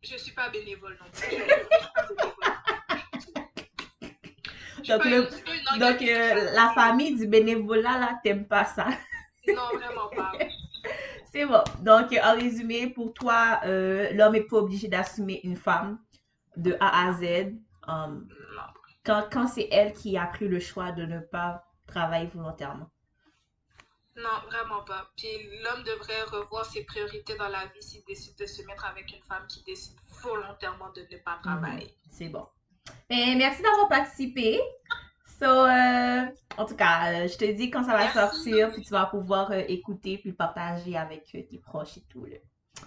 je 0.03 0.15
suis 0.17 0.31
pas 0.31 0.49
bénévole 0.49 0.97
non 1.01 1.09
plus. 1.11 1.29
Je, 1.29 1.35
je 1.35 1.43
suis 1.43 1.91
pas 1.93 2.07
bénévole. 2.07 2.53
Je 4.77 4.83
suis 4.83 4.93
Donc, 4.93 5.05
le- 5.05 5.29
je 5.73 5.79
Donc, 5.79 6.01
euh, 6.01 6.51
la 6.53 6.69
famille 6.73 7.15
du 7.15 7.27
bénévolat, 7.27 7.97
là, 7.99 8.19
t'aimes 8.23 8.47
pas 8.47 8.63
ça. 8.65 8.87
Non, 9.47 9.77
vraiment 9.77 10.07
pas. 10.15 10.31
C'est 11.31 11.45
bon. 11.45 11.63
Donc, 11.81 12.13
en 12.23 12.35
résumé, 12.35 12.87
pour 12.87 13.13
toi, 13.13 13.59
euh, 13.65 14.11
l'homme 14.13 14.33
n'est 14.33 14.43
pas 14.43 14.57
obligé 14.57 14.87
d'assumer 14.87 15.41
une 15.43 15.57
femme 15.57 15.99
de 16.55 16.77
A 16.79 17.07
à 17.07 17.13
Z. 17.13 17.53
Um, 17.87 18.27
Non. 18.55 18.61
quand 19.05 19.27
quand 19.31 19.47
c'est 19.47 19.67
elle 19.71 19.93
qui 19.93 20.17
a 20.17 20.25
pris 20.25 20.47
le 20.47 20.59
choix 20.59 20.91
de 20.91 21.05
ne 21.05 21.19
pas 21.19 21.63
travailler 21.85 22.27
volontairement. 22.27 22.89
Non, 24.17 24.29
vraiment 24.47 24.83
pas. 24.83 25.11
Puis 25.15 25.27
l'homme 25.63 25.83
devrait 25.83 26.23
revoir 26.23 26.65
ses 26.65 26.83
priorités 26.83 27.35
dans 27.37 27.49
la 27.49 27.65
vie 27.67 27.81
s'il 27.81 28.03
décide 28.05 28.35
de 28.37 28.45
se 28.45 28.63
mettre 28.63 28.85
avec 28.85 29.11
une 29.15 29.21
femme 29.23 29.45
qui 29.47 29.63
décide 29.63 29.95
volontairement 30.23 30.89
de 30.95 31.01
ne 31.01 31.17
pas 31.19 31.37
travailler. 31.43 31.95
C'est 32.09 32.29
bon. 32.29 32.47
Mais 33.09 33.35
merci 33.37 33.61
d'avoir 33.61 33.87
participé. 33.89 34.59
So, 35.39 35.45
euh, 35.45 36.25
en 36.57 36.65
tout 36.65 36.75
cas, 36.75 37.11
euh, 37.13 37.27
je 37.27 37.37
te 37.37 37.45
dis 37.51 37.69
quand 37.69 37.83
ça 37.83 37.91
va 37.91 37.99
Merci. 37.99 38.17
sortir, 38.17 38.71
puis 38.71 38.81
tu 38.81 38.89
vas 38.89 39.05
pouvoir 39.05 39.51
euh, 39.51 39.61
écouter 39.67 40.17
puis 40.17 40.29
le 40.31 40.35
partager 40.35 40.97
avec 40.97 41.23
euh, 41.35 41.41
tes 41.49 41.59
proches 41.59 41.97
et 41.97 42.03
tout. 42.09 42.25
Là. 42.25 42.37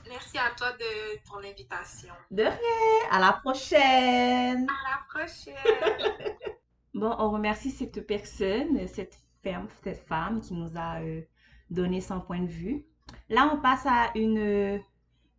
Merci 0.08 0.38
à 0.38 0.50
toi 0.56 0.72
de 0.72 1.18
ton 1.28 1.38
invitation. 1.48 2.12
De 2.30 2.42
rien. 2.42 3.08
À 3.10 3.20
la 3.20 3.32
prochaine. 3.32 4.66
À 4.68 4.90
la 4.90 5.24
prochaine! 5.24 6.36
Bon, 6.92 7.14
on 7.20 7.30
remercie 7.30 7.70
cette 7.70 8.04
personne, 8.04 8.86
cette 8.88 9.16
femme, 9.44 9.68
cette 9.84 10.04
femme 10.06 10.40
qui 10.40 10.54
nous 10.54 10.72
a 10.76 11.00
euh, 11.00 11.22
donné 11.70 12.00
son 12.00 12.20
point 12.20 12.40
de 12.40 12.48
vue. 12.48 12.84
Là, 13.28 13.48
on 13.54 13.58
passe 13.58 13.86
à 13.86 14.10
une, 14.16 14.82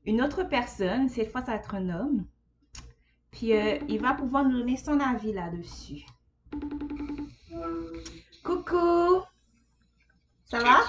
une 0.06 0.22
autre 0.22 0.44
personne. 0.44 1.10
Cette 1.10 1.30
fois, 1.30 1.41
ça 1.41 1.51
va 1.51 1.58
être 1.58 1.75
un 1.75 1.89
homme. 1.89 2.25
Puis, 3.32 3.53
euh, 3.53 3.77
il 3.89 4.00
va 4.00 4.13
pouvoir 4.13 4.46
nous 4.46 4.60
donner 4.60 4.77
son 4.77 4.98
avis 5.01 5.34
là-dessus. 5.34 6.06
Coucou! 8.43 9.21
Ça 10.45 10.60
va? 10.60 10.79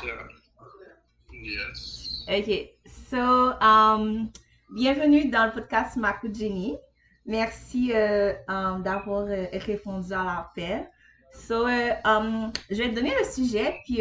Yes. 1.33 2.25
Ok. 2.27 2.71
So, 3.11 3.53
um, 3.61 4.31
bienvenue 4.71 5.29
dans 5.29 5.47
le 5.47 5.53
podcast 5.53 5.97
Makou 5.97 6.33
Jenny. 6.33 6.79
Merci 7.27 7.93
euh, 7.93 8.33
um, 8.49 8.83
d'avoir 8.83 9.27
euh, 9.27 9.47
répondu 9.53 10.15
à 10.15 10.25
l'appel. 10.25 10.91
So, 11.35 11.67
euh, 11.67 11.91
um, 12.05 12.51
je 12.71 12.77
vais 12.77 12.89
te 12.89 12.95
donner 12.95 13.15
le 13.19 13.25
sujet, 13.31 13.81
puis 13.85 14.01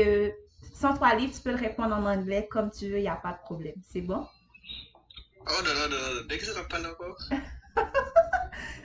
sans 0.74 0.96
toi 0.96 1.14
libre, 1.16 1.34
tu 1.36 1.42
peux 1.42 1.52
le 1.52 1.58
répondre 1.58 1.94
en 1.94 2.06
anglais 2.06 2.48
comme 2.50 2.72
tu 2.72 2.90
veux, 2.90 3.00
il 3.00 3.04
n'y 3.04 3.10
a 3.10 3.16
pas 3.16 3.34
de 3.34 3.40
problème. 3.40 3.76
C'est 3.86 4.02
bon? 4.02 4.26
Oh 5.46 5.62
non, 5.64 5.74
non, 5.74 5.90
non, 5.90 6.16
non. 6.16 6.22
Dès 6.30 6.38
que 6.38 6.46
ça 6.46 6.64
pas 6.64 6.80
encore. 6.80 7.20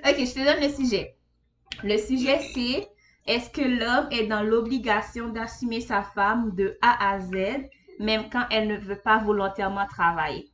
Ok, 0.09 0.19
je 0.19 0.35
te 0.35 0.45
donne 0.45 0.61
le 0.61 0.73
sujet. 0.73 1.17
Le 1.83 1.99
sujet, 1.99 2.39
c'est 2.55 2.89
est-ce 3.27 3.51
que 3.51 3.63
l'homme 3.63 4.09
est 4.11 4.27
dans 4.27 4.43
l'obligation 4.43 5.29
d'assumer 5.29 5.81
sa 5.81 6.03
femme 6.03 6.55
de 6.55 6.79
A 6.83 7.13
à 7.15 7.21
Z, 7.21 7.33
même 7.99 8.31
quand 8.31 8.47
elle 8.51 8.69
ne 8.69 8.77
veut 8.77 9.01
pas 9.01 9.19
volontairement 9.19 9.87
travailler? 9.87 10.51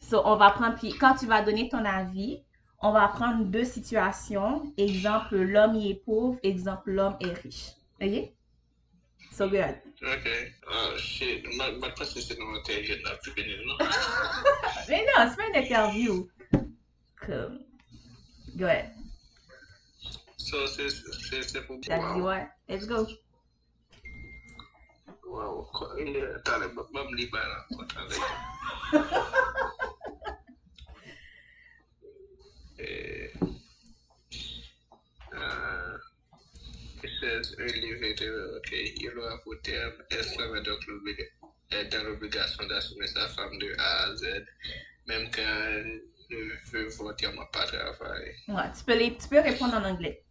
So, 0.00 0.20
on 0.24 0.36
va 0.36 0.50
prendre, 0.50 0.76
puis 0.76 0.92
quand 0.92 1.14
tu 1.14 1.26
vas 1.26 1.42
donner 1.42 1.68
ton 1.70 1.84
avis, 1.84 2.42
on 2.80 2.92
va 2.92 3.08
prendre 3.08 3.44
deux 3.44 3.64
situations. 3.64 4.72
Exemple, 4.76 5.36
l'homme 5.36 5.76
est 5.76 6.04
pauvre, 6.04 6.38
exemple, 6.42 6.90
l'homme 6.90 7.16
est 7.20 7.32
riche. 7.32 7.70
Ok? 8.02 8.30
So 9.32 9.48
good. 9.48 9.74
Ok. 10.02 10.28
Oh 10.70 10.96
shit. 10.98 11.44
Ma, 11.56 11.72
ma 11.72 11.90
question 11.90 12.20
c'est 12.20 12.38
dans 12.38 12.50
l'intelligence 12.52 12.98
la 13.04 13.16
plus 13.16 13.32
bénie, 13.32 13.56
non? 13.66 13.74
Mais 14.88 15.04
non, 15.06 15.28
c'est 15.30 15.36
pas 15.36 15.48
une 15.48 15.64
interview. 15.64 16.28
Comme. 17.16 17.58
Go 18.54 18.66
ahead. 18.66 18.90
So, 20.44 20.66
c'est 20.66 21.66
pour 21.66 21.78
moi. 21.88 22.16
ouais. 22.36 22.46
Let's 22.68 22.86
go. 22.86 23.06
Wow. 25.26 25.66
Euh, 25.98 26.36
Attendez, 26.36 26.66
ma- 26.74 26.86
ma 26.92 27.10
me 27.10 27.16
libère 27.16 27.48
là. 27.48 27.66
Attendez. 27.80 28.16
Euh, 35.34 35.98
It 37.02 37.10
says 37.20 37.54
de 38.14 38.56
ok, 38.58 38.70
il 38.72 39.18
aura 39.18 39.38
pour 39.42 39.54
terme, 39.62 39.92
est 40.10 40.22
donc 40.62 40.80
est 41.70 41.84
dans 41.86 42.04
l'obligation 42.04 42.66
d'assumer 42.66 43.06
sa 43.08 43.28
femme 43.28 43.58
de 43.58 43.74
A 43.78 44.04
à 44.04 44.14
Z, 44.16 44.24
même 45.06 45.30
quand 45.30 45.42
elle 45.42 46.02
ne 46.30 46.70
veut 46.70 46.88
volontairement 46.96 47.44
pas 47.52 47.66
travailler. 47.66 48.34
Ouais, 48.48 48.70
tu 48.76 48.84
peux, 48.84 48.96
les, 48.96 49.16
tu 49.16 49.28
peux 49.28 49.40
répondre 49.40 49.74
en 49.74 49.84
anglais. 49.84 50.22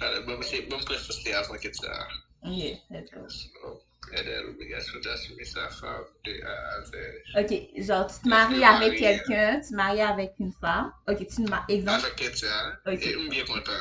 Alors, 0.00 0.24
bon, 0.26 0.42
c'est 0.42 0.62
bon, 0.62 0.78
presque 0.78 1.12
c'était 1.12 1.32
avant 1.34 1.56
que 1.56 1.72
ça. 1.72 2.08
Ok, 2.42 2.50
let's 2.90 3.10
go. 3.10 3.28
So, 3.28 3.82
elle 4.12 4.28
a 4.28 4.42
l'obligation 4.42 4.98
d'assumer 5.00 5.44
sa 5.44 5.68
femme 5.68 6.04
de 6.24 6.42
A 6.42 6.78
à 6.78 6.82
Z. 6.84 6.92
Ok, 7.38 7.82
genre, 7.84 8.06
tu 8.06 8.20
te 8.22 8.28
maries 8.28 8.64
avec 8.64 8.98
quelqu'un, 8.98 9.60
tu 9.60 9.70
te 9.70 9.74
maries 9.74 10.00
avec 10.00 10.34
une 10.38 10.52
femme. 10.52 10.92
Ok, 11.08 11.18
tu 11.18 11.26
te 11.26 11.42
maries, 11.42 11.74
exemple. 11.74 12.06
Avec 12.06 12.32
que 12.32 12.36
ça, 12.36 12.76
Ok. 12.86 13.06
et 13.06 13.28
bien 13.28 13.44
content. 13.44 13.72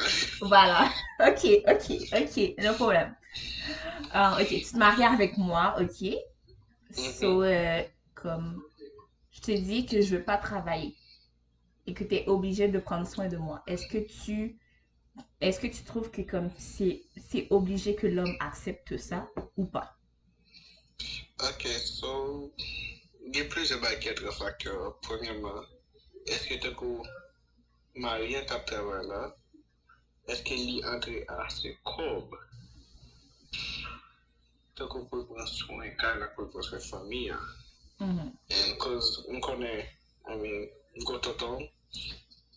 Voilà. 0.42 0.90
Ok, 1.22 1.46
ok, 1.68 1.92
ok, 2.14 2.64
no 2.64 2.74
problème. 2.76 3.16
Ah, 4.12 4.38
ok, 4.42 4.48
tu 4.48 4.62
te 4.62 4.78
maries 4.78 5.04
avec 5.04 5.38
moi, 5.38 5.76
ok. 5.80 6.14
So, 6.92 7.44
euh, 7.44 7.84
comme, 8.16 8.62
je 9.32 9.42
te 9.42 9.52
dis 9.52 9.86
que 9.86 10.02
je 10.02 10.16
veux 10.16 10.24
pas 10.24 10.38
travailler 10.38 10.96
et 11.88 11.94
que 11.94 12.04
tu 12.04 12.16
es 12.16 12.28
obligé 12.28 12.68
de 12.68 12.80
prendre 12.80 13.08
soin 13.08 13.28
de 13.28 13.38
moi. 13.38 13.64
Est-ce 13.68 13.86
que 13.88 13.98
tu, 13.98 14.58
est-ce 15.42 15.60
que 15.60 15.68
tu 15.68 15.84
trouves 15.84 16.12
que 16.12 16.22
comme 16.22 16.50
c'est, 16.58 17.02
c'est 17.18 17.48
obligé 17.50 17.96
que 17.96 18.08
l'homme 18.08 18.36
accepte 18.40 18.98
ça 18.98 19.28
ou 19.58 19.66
pas? 19.66 19.96
Ok, 21.42 21.68
so, 21.68 22.52
il 23.26 23.36
y 23.38 23.42
a 23.42 23.46
plusieurs 23.46 23.82
quatre 24.00 24.32
facteurs. 24.34 25.00
Premièrement, 25.02 25.62
est-ce 26.28 26.48
que 26.48 26.56
tu 26.56 26.68
as 26.68 28.00
marié 28.00 28.38
à 28.38 28.46
ta 28.46 28.60
travail 28.60 29.08
là? 29.08 29.34
Est-ce 30.28 30.44
qu'il 30.44 30.70
y 30.70 30.86
entre 30.86 31.10
assez 31.28 31.78
courbe? 31.84 32.36
Tu 34.76 34.84
as 34.84 34.88
prendre 34.88 35.48
soin 35.48 35.90
car 36.00 36.18
la 36.18 36.28
sa 36.62 36.80
famille. 36.80 37.30
hein. 37.32 37.40
Mhm. 38.00 38.32
And 38.52 38.78
cause 38.78 39.26
on 39.30 39.40
connaît, 39.42 39.86
I 40.28 40.36
mean, 40.38 40.68
on 40.98 41.04
connaît 41.04 41.72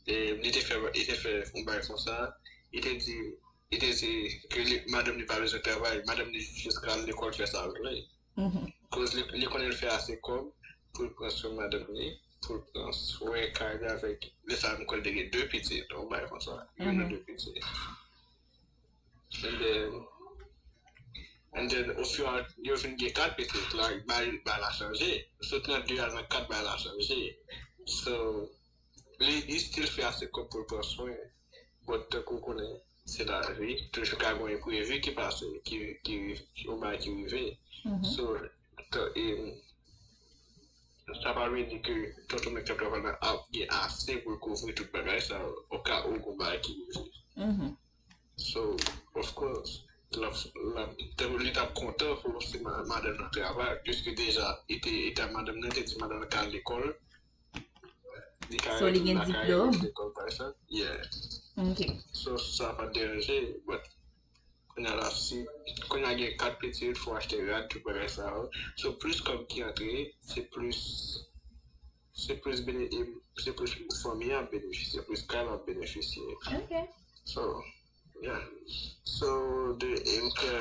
et 0.06 0.30
il 0.38 0.46
était 0.46 0.60
fait, 0.60 0.74
il 0.94 1.02
était 1.02 1.14
fait 1.14 1.44
un 1.56 1.62
bail 1.64 1.80
comme 1.86 1.98
ça, 1.98 2.36
ite 2.78 2.92
di, 3.04 3.16
ite 3.76 3.90
di, 4.00 4.10
ke 4.52 4.64
li, 4.68 4.76
madame 4.94 5.16
ni 5.20 5.28
pa 5.30 5.40
bezon 5.40 5.62
travay, 5.66 6.02
madame 6.10 6.30
ni 6.34 6.40
jist 6.40 6.82
kal 6.84 7.04
l'ekol 7.06 7.34
fè 7.38 7.48
sa 7.52 7.66
wè. 7.68 7.94
Kouz 8.92 9.16
l'ekol 9.16 9.66
el 9.68 9.76
fè 9.80 9.90
ase 9.96 10.18
kom, 10.28 10.50
pou 10.94 11.08
pransou 11.18 11.56
madame 11.58 11.98
ni, 11.98 12.12
pou 12.44 12.62
pransou 12.72 13.32
wè 13.34 13.48
kage 13.58 13.90
avèk, 13.96 14.30
lè 14.48 14.56
sa 14.62 14.76
m 14.78 14.86
kol 14.90 15.04
dege 15.06 15.28
dè 15.34 15.48
piti, 15.52 15.82
don 15.90 16.08
bay 16.12 16.24
kon 16.30 16.42
sa, 16.46 16.60
yon 16.80 17.00
nou 17.00 17.12
dè 17.12 17.20
piti. 17.28 17.58
And 19.42 19.60
then, 19.62 20.02
And 21.54 21.70
then, 21.70 21.90
if 21.98 22.18
you 22.18 22.24
are, 22.24 22.46
you 22.62 22.76
fin 22.76 22.96
gen 22.96 23.10
kat 23.12 23.36
pitit, 23.36 23.74
like, 23.74 24.06
bay 24.06 24.32
la 24.46 24.70
chanje. 24.72 25.24
Sot 25.42 25.68
nan 25.68 25.84
di 25.86 25.98
an 25.98 26.16
kat 26.30 26.48
bay 26.48 26.62
la 26.64 26.76
chanje. 26.76 27.36
So, 27.84 28.48
li, 29.20 29.34
li 29.48 29.58
stil 29.58 29.84
fè 29.94 30.06
ase 30.08 30.30
kop 30.32 30.48
pou 30.50 30.64
pòswen. 30.70 31.12
Got 31.86 32.08
te 32.14 32.22
kou 32.28 32.38
konen, 32.44 32.72
se 33.12 33.24
la 33.26 33.40
vi, 33.58 33.74
toujou 33.94 34.18
ka 34.22 34.32
gwen 34.38 34.60
pou 34.62 34.74
evi 34.78 35.00
ki 35.04 35.12
pase, 35.18 35.48
ki 35.66 35.78
ou 36.68 36.78
ba 36.82 36.94
ki 37.02 37.10
vive. 37.18 37.44
Mm-hmm. 37.84 38.04
So, 38.14 38.38
to 38.94 39.06
e, 39.18 39.26
sa 41.22 41.34
pa 41.36 41.48
mi 41.50 41.64
di 41.70 41.80
ki 41.82 41.96
toto 42.30 42.52
mek 42.54 42.66
te 42.68 42.76
prevalman 42.78 43.18
ap 43.30 43.48
gen 43.54 43.70
ase 43.82 44.20
pou 44.24 44.38
kouvri 44.44 44.74
tout 44.78 44.90
bagay 44.94 45.20
sa, 45.28 45.42
o 45.74 45.82
ka 45.86 46.04
ou 46.06 46.22
kou 46.24 46.38
ba 46.38 46.54
ki 46.62 46.76
vive. 46.78 47.06
Mm-hmm. 47.36 47.70
So, 48.36 48.76
of 49.18 49.34
course, 49.34 49.82
li 50.14 51.52
tap 51.58 51.74
konta 51.74 52.14
pou 52.22 52.40
si 52.40 52.58
madame 52.62 53.16
nan 53.18 53.30
travay, 53.34 53.78
pwiske 53.84 54.14
deja 54.14 54.54
ite 54.68 55.30
madame 55.32 55.60
nan 55.60 55.70
te 55.70 55.82
di 55.82 55.98
madame 55.98 56.26
kan 56.28 56.50
l'ekol. 56.54 56.92
So, 58.78 58.86
li 58.86 59.00
gen 59.04 59.18
diplom? 59.26 59.72
Yeah. 60.68 61.00
Ok. 61.56 61.80
So, 62.12 62.36
sa 62.36 62.72
pa 62.72 62.86
deranje, 62.94 63.60
but 63.66 63.84
kon 64.72 64.86
a 64.88 64.94
la 64.96 65.08
si, 65.10 65.42
kon 65.88 66.04
a 66.08 66.14
gen 66.16 66.32
kat 66.40 66.56
peti 66.60 66.86
yon 66.86 66.96
fwa 66.96 67.18
achete 67.18 67.42
rad 67.48 67.68
tou 67.68 67.84
pare 67.84 68.06
sa 68.08 68.30
ou. 68.38 68.48
So, 68.80 68.92
plus 69.02 69.20
kom 69.26 69.44
ki 69.52 69.60
antre, 69.66 70.06
se 70.32 70.46
plus, 70.54 70.80
se 72.24 72.38
plus 72.44 72.64
bene, 72.64 72.88
se 73.44 73.52
plus 73.58 73.76
fami 74.00 74.32
an 74.32 74.48
benefisye, 74.52 74.88
se 74.94 75.04
plus 75.08 75.26
kal 75.28 75.52
an 75.52 75.60
benefisye. 75.66 76.24
Ok. 76.56 76.72
So, 77.24 77.44
yeah. 78.22 78.40
So, 79.04 79.28
de 79.82 79.92
yon 80.14 80.32
ke, 80.40 80.54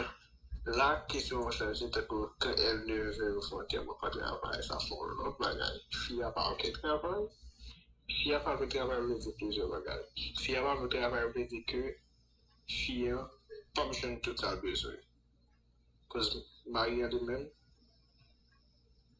la 0.76 0.90
kisyon 1.08 1.48
wè 1.48 1.56
chanje 1.56 1.88
te 1.96 2.04
kou, 2.12 2.28
ke 2.44 2.52
el 2.68 2.84
ne 2.90 3.00
ve 3.16 3.32
ou 3.38 3.48
fwa 3.48 3.64
te 3.72 3.80
mwen 3.80 4.02
pa 4.04 4.12
travay, 4.18 4.60
sa 4.68 4.82
fon 4.90 5.16
lop 5.22 5.40
bagay. 5.40 5.80
Fi 6.04 6.20
a 6.28 6.36
pa 6.36 6.52
anke 6.52 6.76
travay. 6.82 7.24
Fia 8.18 8.40
pa 8.40 8.56
ve 8.60 8.66
travay 8.68 9.02
mwen 9.02 9.20
di 9.20 9.32
plizye 9.38 9.66
bagay. 9.72 10.02
Fia 10.42 10.62
pa 10.66 10.74
ve 10.80 10.88
travay 10.94 11.26
mwen 11.34 11.48
di 11.52 11.60
ke 11.70 11.82
fia 12.68 13.18
pa 13.74 13.82
mwen 13.86 13.98
jen 14.00 14.22
tout 14.22 14.42
la 14.44 14.56
bezwe. 14.62 14.96
Kouz 16.10 16.28
maryan 16.66 17.10
di 17.10 17.20
men, 17.28 17.44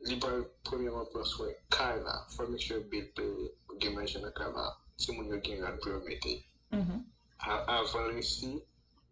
li 0.08 0.16
pa 0.22 0.30
premiyaman 0.66 1.08
pweswe 1.14 1.48
kaj 1.76 1.96
la, 2.06 2.16
fwa 2.34 2.48
mwen 2.50 2.64
jen 2.66 2.90
bil 2.90 3.08
pe 3.16 3.26
genman 3.82 4.08
jen 4.12 4.26
akam 4.30 4.54
la, 4.60 4.66
se 4.98 5.12
moun 5.12 5.32
yo 5.32 5.40
gen 5.46 5.62
lan 5.64 5.80
pou 5.82 5.94
yo 5.94 6.00
meti. 6.08 6.36
Mm-hmm. 6.72 7.00
Avan 7.76 8.12
resi, 8.16 8.52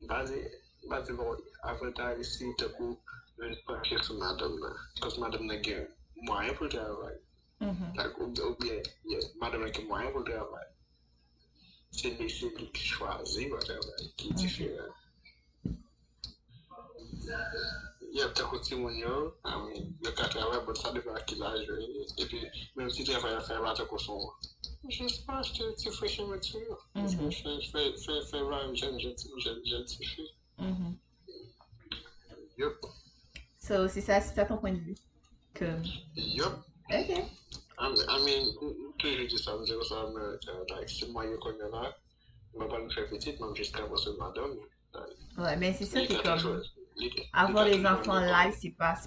bazi 0.09 1.13
bon, 1.17 1.39
avan 1.69 1.93
ta 1.93 2.13
resi 2.17 2.51
te 2.59 2.67
kou, 2.75 2.97
mwen 3.37 3.55
pa 3.65 3.79
chek 3.87 4.03
sou 4.03 4.19
madam 4.19 4.59
la. 4.63 4.75
Kouz 5.01 5.17
madam 5.23 5.47
na 5.47 5.57
gen 5.65 5.87
mwayen 6.27 6.55
pou 6.59 6.67
travay. 6.67 7.17
Mhm. 7.59 7.95
Like, 7.97 8.17
ou, 8.19 8.27
ou 8.47 8.55
bien, 8.59 8.81
yeah, 9.05 9.23
madam 9.41 9.61
nan 9.61 9.71
gen 9.73 9.85
mwayen 9.87 10.13
pou 10.13 10.23
travay. 10.23 10.67
Se 11.91 12.09
li 12.15 12.29
se 12.29 12.47
li 12.55 12.67
ki 12.75 12.85
chwazi 12.93 13.49
wè 13.51 13.59
travay, 13.67 14.07
ki 14.15 14.31
diferent. 14.39 14.95
Yep, 18.15 18.31
te 18.33 18.43
kou 18.49 18.59
ti 18.63 18.75
moun 18.79 18.95
yo, 18.97 19.15
um, 19.45 19.67
yo 20.05 20.11
ka 20.17 20.27
travay, 20.33 20.61
but 20.65 20.77
sa 20.77 20.91
depa 20.95 21.19
ki 21.27 21.35
la 21.41 21.51
jwe. 21.65 21.77
E 22.17 22.25
pi, 22.31 22.39
menm 22.75 22.89
si 22.89 23.03
travay 23.03 23.35
a 23.37 23.41
fè 23.43 23.59
la 23.61 23.73
te 23.77 23.85
kou 23.91 23.99
son, 24.01 24.23
jes 24.89 25.19
pa 25.27 25.41
achete 25.43 25.75
ti 25.81 25.91
fweshe 25.97 26.23
meti 26.31 26.57
yo. 26.63 26.77
Mhm. 26.95 27.29
Fè, 27.41 27.83
fè, 28.05 28.15
fè 28.31 28.41
la 28.49 28.63
yon 28.63 28.75
jen, 28.75 28.97
jen, 29.03 29.13
jen, 29.43 29.61
jen 29.67 29.85
ti 29.91 30.07
fwe. 30.13 30.25
Mhm. 30.57 30.95
Yup, 32.59 32.75
So, 33.59 33.87
c'est 33.87 34.01
ça, 34.01 34.19
c'est 34.19 34.33
ça 34.35 34.45
ton 34.45 34.57
point 34.57 34.71
de 34.71 34.79
vue. 34.79 34.95
Comme, 35.53 35.83
yup. 36.15 36.53
ok. 36.89 37.23
Mean, 38.29 38.45
toujou 38.99 39.25
di 39.27 39.37
sa, 39.41 39.55
mwen 39.57 39.65
sa 39.87 40.03
Amerika, 40.05 40.51
like, 40.69 40.89
si 40.89 41.05
mwen 41.09 41.31
yo 41.31 41.37
konye 41.41 41.65
la, 41.73 41.87
mwen 42.53 42.69
pa 42.69 42.77
mwen 42.77 42.91
fè 42.93 43.07
petit, 43.09 43.39
mwen 43.41 43.55
jiska 43.57 43.87
mwen 43.87 43.97
se. 43.97 44.11
Ouais, 45.37 45.57
qui 46.05 46.13
est 46.13 46.21
ka 46.21 46.37
comme, 46.37 46.41
toujou- 46.43 46.61
li- 46.99 47.09
li 47.09 47.23
avoir 47.33 47.65
ka 47.65 47.69
les 47.71 47.85
enfants 47.85 48.19
mwen 48.19 48.29
live, 48.29 48.55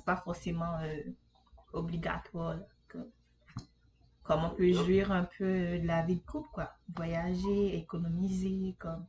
pas 0.05 0.17
forcément 0.25 0.75
euh, 0.83 1.03
obligatoire. 1.73 2.59
Comme, 2.89 4.45
on 4.45 4.51
peut 4.51 4.73
jouir 4.73 5.11
un 5.13 5.25
peu 5.25 5.79
de 5.79 5.87
la 5.87 6.03
vie 6.03 6.17
de 6.17 6.23
couple, 6.25 6.49
quoi. 6.53 6.73
Voyager, 6.95 7.77
économiser, 7.77 8.75
comme, 8.79 9.07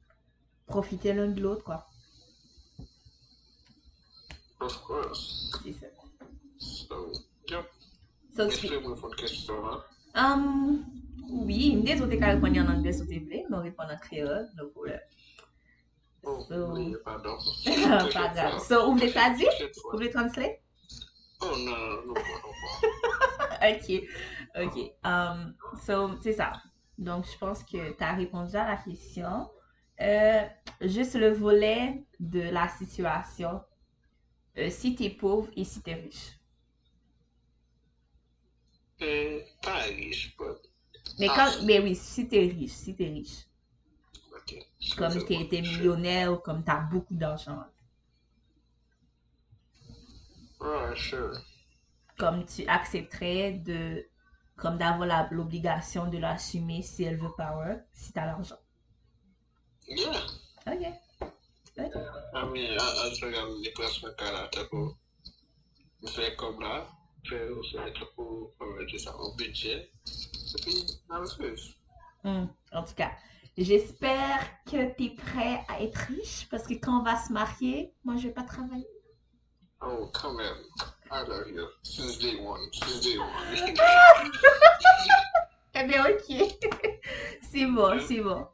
profiter 0.67 1.13
l'un 1.13 1.27
de 1.29 1.41
l'autre, 1.41 1.63
quoi. 1.63 1.87
Of 4.59 4.81
course. 4.83 5.51
C'est 5.63 5.73
ça. 5.73 5.87
So, 6.59 7.11
yup. 7.49 7.65
So, 8.35 8.45
mwen 8.45 8.97
la? 9.63 9.92
Um, 10.13 10.83
oui, 11.47 11.75
mde 11.75 11.97
zo 11.97 12.07
te 12.09 12.19
ka 12.21 12.35
reponi 12.35 12.61
an 12.61 12.69
anglais 12.69 12.99
ou 13.01 13.09
te 13.09 13.17
vle, 13.23 13.43
nou 13.49 13.63
repon 13.65 13.89
an 13.89 14.01
kreol, 14.03 14.45
no 14.57 14.69
problem. 14.75 15.01
Oh, 16.25 16.45
So-. 16.47 16.93
Pas 18.13 18.33
grave. 18.33 18.59
So, 18.67 18.89
ou 18.89 18.95
vle 18.95 19.09
fois. 19.11 19.93
Ou 19.93 19.97
vle 19.97 20.09
translate? 20.13 20.61
Oh, 21.41 21.55
non, 21.57 21.77
non, 21.77 22.05
non, 22.05 22.13
non. 22.13 22.21
Ok, 23.63 23.87
ok. 24.59 24.77
Um, 25.05 25.55
so, 25.85 26.17
c'est 26.21 26.33
ça. 26.33 26.61
Donc, 26.97 27.25
je 27.25 27.37
pense 27.37 27.63
que 27.63 27.91
tu 27.91 28.03
as 28.03 28.13
répondu 28.13 28.55
à 28.55 28.65
la 28.65 28.77
question. 28.77 29.49
Euh, 30.01 30.43
juste 30.81 31.15
le 31.15 31.31
volet 31.31 32.05
de 32.19 32.41
la 32.41 32.67
situation. 32.67 33.61
Euh, 34.57 34.69
si 34.69 34.95
tu 34.95 35.03
es 35.05 35.09
pauvre 35.09 35.49
et 35.55 35.63
si 35.63 35.81
tu 35.81 35.89
es 35.91 35.95
riche. 35.95 36.37
Euh, 39.03 39.41
pas 39.61 39.81
riche, 39.83 40.35
Mais, 41.19 41.27
quand, 41.27 41.63
mais 41.65 41.79
oui, 41.79 41.95
si 41.95 42.27
tu 42.27 42.35
es 42.35 42.47
riche, 42.47 42.71
si 42.71 42.95
tu 42.95 43.03
es 43.03 43.09
riche. 43.09 43.45
Comme 44.97 45.25
tu 45.25 45.33
étais 45.33 45.61
millionnaire 45.61 46.33
ou 46.33 46.37
comme 46.37 46.63
tu 46.63 46.71
as 46.71 46.79
beaucoup 46.79 47.15
d'argent. 47.15 47.63
Ouais, 50.61 50.95
sure. 50.95 51.37
Comme 52.17 52.45
tu 52.45 52.65
accepterais 52.67 53.51
de 53.53 54.05
comme 54.55 54.77
d'avoir 54.77 55.07
la- 55.07 55.27
l'obligation 55.31 56.07
de 56.07 56.17
l'assumer 56.19 56.81
si 56.83 57.03
elle 57.03 57.17
veut 57.17 57.31
power, 57.35 57.77
si 57.91 58.13
tu 58.13 58.19
as 58.19 58.25
l'argent. 58.27 58.57
Yeah. 59.87 60.25
Ok. 60.67 60.85
Ok. 61.79 61.95
I 62.35 62.45
mean, 62.45 62.77
pou, 64.69 64.95
comment 66.37 66.85
dire 67.23 68.99
ça, 68.99 69.15
au 69.17 69.33
budget, 69.35 69.89
et 70.55 70.61
puis, 70.61 70.85
on 71.09 71.19
le 71.19 71.27
fait. 71.27 71.55
Hmm, 72.23 72.45
En 72.71 72.83
tout 72.83 72.93
cas, 72.95 73.11
j'espère 73.57 74.39
que 74.65 74.93
tu 74.95 75.05
es 75.05 75.09
prêt 75.15 75.61
à 75.67 75.81
être 75.81 75.97
riche 76.07 76.47
parce 76.49 76.63
que 76.67 76.73
quand 76.75 76.99
on 76.99 77.03
va 77.03 77.17
se 77.17 77.31
marier, 77.33 77.93
moi 78.03 78.15
je 78.17 78.27
vais 78.27 78.33
pas 78.33 78.43
travailler. 78.43 78.87
Oh, 79.81 80.07
come 80.13 80.37
on. 80.39 80.85
I 81.11 81.27
love 81.27 81.49
you. 81.53 81.65
Since 81.83 82.19
day 82.19 82.35
one. 82.39 82.61
Since 82.73 83.01
day 83.01 83.17
one. 83.17 83.27
Eh 85.75 85.87
bien, 85.87 86.05
ok. 86.09 86.55
c'est 87.51 87.65
bon, 87.65 87.99
c'est 88.07 88.21
bon. 88.21 88.47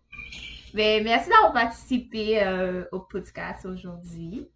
Mais 0.74 1.02
merci 1.04 1.30
d'avoir 1.30 1.52
participé 1.52 2.42
euh, 2.42 2.86
au 2.94 3.02
podcast 3.02 3.66
aujourd'hui. 3.66 4.50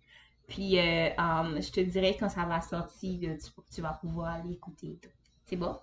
Puis, 0.54 0.78
euh, 0.78 1.10
um, 1.18 1.60
je 1.60 1.72
te 1.72 1.80
dirai 1.80 2.16
quand 2.16 2.30
ça 2.30 2.46
va 2.46 2.62
sortir, 2.62 3.36
tu, 3.39 3.52
tu 3.74 3.82
vas 3.82 3.94
pouvoir 3.94 4.36
aller 4.36 4.52
écouter. 4.52 4.92
et 4.92 4.98
tout. 4.98 5.10
C'est 5.46 5.56
bon? 5.56 5.76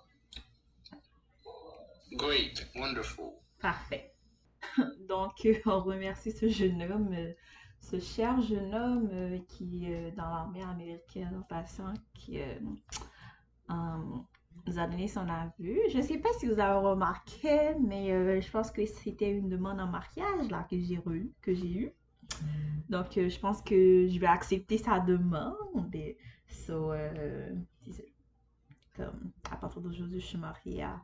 Great. 2.13 2.65
Wonderful. 2.75 3.33
Parfait. 3.59 4.13
Donc, 5.09 5.45
euh, 5.45 5.55
on 5.65 5.81
remercie 5.81 6.31
ce 6.31 6.47
jeune 6.47 6.81
homme, 6.83 7.13
euh, 7.13 7.33
ce 7.81 7.99
cher 7.99 8.39
jeune 8.41 8.73
homme 8.73 9.45
qui 9.49 9.87
est 9.87 10.11
dans 10.11 10.29
l'armée 10.29 10.63
américaine 10.63 11.35
en 11.37 11.41
passant, 11.41 11.93
qui 12.13 12.39
euh, 12.39 12.55
nous 13.69 14.79
a 14.79 14.87
donné 14.87 15.09
son 15.09 15.27
avis. 15.27 15.75
Je 15.89 15.97
ne 15.97 16.01
sais 16.01 16.17
pas 16.17 16.29
si 16.39 16.45
vous 16.47 16.61
avez 16.61 16.79
remarqué, 16.79 17.75
mais 17.81 18.13
euh, 18.13 18.39
je 18.39 18.49
pense 18.49 18.71
que 18.71 18.85
c'était 18.85 19.31
une 19.31 19.49
demande 19.49 19.81
en 19.81 19.87
mariage 19.87 20.49
là, 20.49 20.65
que 20.69 20.79
j'ai 20.79 21.01
eu, 21.05 21.33
que 21.41 21.53
j'ai 21.53 21.73
eu. 21.73 21.93
Donc, 22.89 23.17
euh, 23.17 23.29
je 23.29 23.39
pense 23.39 23.61
que 23.61 24.07
je 24.07 24.19
vais 24.19 24.27
accepter 24.27 24.77
sa 24.77 24.99
demande. 24.99 25.55
So, 26.47 26.91
euh, 26.91 27.49
comme, 28.95 29.31
à 29.49 29.55
partir 29.55 29.81
d'aujourd'hui, 29.81 30.19
je 30.19 30.25
suis 30.25 30.37
mariée 30.37 30.83
à 30.83 31.01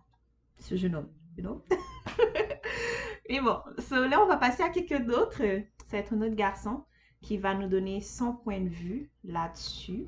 ce 0.60 0.76
jeune 0.76 0.96
homme, 0.96 1.10
you? 1.38 1.64
Et 3.30 3.40
bon, 3.42 3.60
so 3.80 4.06
là, 4.08 4.22
on 4.22 4.28
va 4.28 4.38
passer 4.38 4.64
à 4.64 4.70
quelqu'un 4.70 5.00
d'autre. 5.00 5.38
Ça 5.38 5.92
va 5.94 5.98
être 6.00 6.14
un 6.14 6.22
autre 6.22 6.36
garçon 6.36 6.84
qui 7.22 7.38
va 7.38 7.54
nous 7.54 7.68
donner 7.68 8.02
son 8.02 8.34
point 8.34 8.60
de 8.60 8.70
vue 8.70 9.10
là-dessus. 9.24 10.06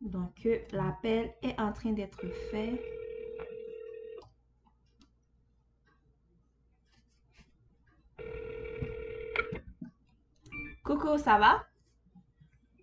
Donc, 0.00 0.46
euh, 0.46 0.58
l'appel 0.72 1.32
est 1.42 1.58
en 1.60 1.72
train 1.72 1.92
d'être 1.92 2.26
fait. 2.50 2.80
Coucou, 10.86 11.18
ça 11.18 11.36
va? 11.36 11.66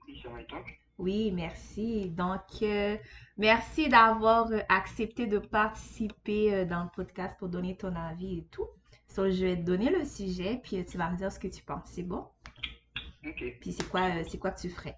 Oui, 0.05 0.19
ça 0.21 0.27
va 0.27 0.41
et 0.41 0.45
toi? 0.45 0.59
Oui, 0.97 1.31
merci. 1.31 2.09
Donc, 2.09 2.41
euh, 2.61 2.97
merci 3.37 3.87
d'avoir 3.87 4.51
euh, 4.51 4.59
accepté 4.67 5.25
de 5.25 5.37
participer 5.37 6.53
euh, 6.53 6.65
dans 6.65 6.83
le 6.83 6.89
podcast 6.93 7.33
pour 7.39 7.47
donner 7.47 7.77
ton 7.77 7.95
avis 7.95 8.39
et 8.39 8.43
tout. 8.51 8.67
So, 9.07 9.31
je 9.31 9.45
vais 9.45 9.55
te 9.55 9.61
donner 9.61 9.89
le 9.89 10.03
sujet, 10.03 10.59
puis 10.61 10.79
euh, 10.79 10.83
tu 10.83 10.97
vas 10.97 11.09
me 11.11 11.15
dire 11.15 11.31
ce 11.31 11.39
que 11.39 11.47
tu 11.47 11.63
penses. 11.63 11.85
C'est 11.85 12.03
bon? 12.03 12.27
Ok. 13.25 13.41
Puis 13.61 13.71
c'est 13.71 13.87
quoi, 13.87 14.21
c'est 14.25 14.37
quoi 14.37 14.51
que 14.51 14.59
tu 14.59 14.69
ferais? 14.69 14.97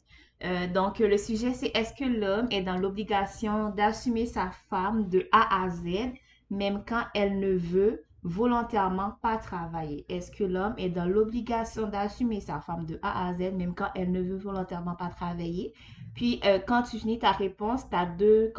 Donc, 0.74 0.98
le 0.98 1.18
sujet, 1.20 1.54
c'est 1.54 1.72
est-ce 1.76 1.94
que 1.94 2.06
l'homme 2.06 2.48
est 2.50 2.64
dans 2.64 2.78
l'obligation 2.78 3.70
d'assumer 3.70 4.26
sa 4.26 4.50
femme 4.50 5.10
de 5.10 5.30
A 5.32 5.64
à 5.64 5.70
Z, 5.70 6.12
même 6.50 6.84
quand 6.88 7.04
elle 7.14 7.40
ne 7.40 7.54
veut 7.56 8.05
volontairement 8.26 9.12
pas 9.22 9.38
travailler? 9.38 10.04
Est-ce 10.10 10.32
que 10.32 10.44
l'homme 10.44 10.74
est 10.78 10.90
dans 10.90 11.06
l'obligation 11.06 11.88
d'assumer 11.88 12.42
sa 12.42 12.60
femme 12.60 12.86
de 12.86 13.00
A 13.04 13.28
à 13.28 13.34
Z, 13.36 13.54
même 13.54 13.76
quand 13.76 13.90
elle 13.94 14.12
ne 14.12 14.22
veut 14.22 14.38
volontairement 14.38 14.96
pas 14.96 15.10
travailler? 15.10 15.74
Puis, 16.16 16.42
euh, 16.44 16.60
quand 16.68 16.82
tu 16.82 16.98
finis 16.98 17.20
ta 17.20 17.32
réponse, 17.32 17.88
tu 17.88 17.96
as 17.96 18.08
deux, 18.08 18.52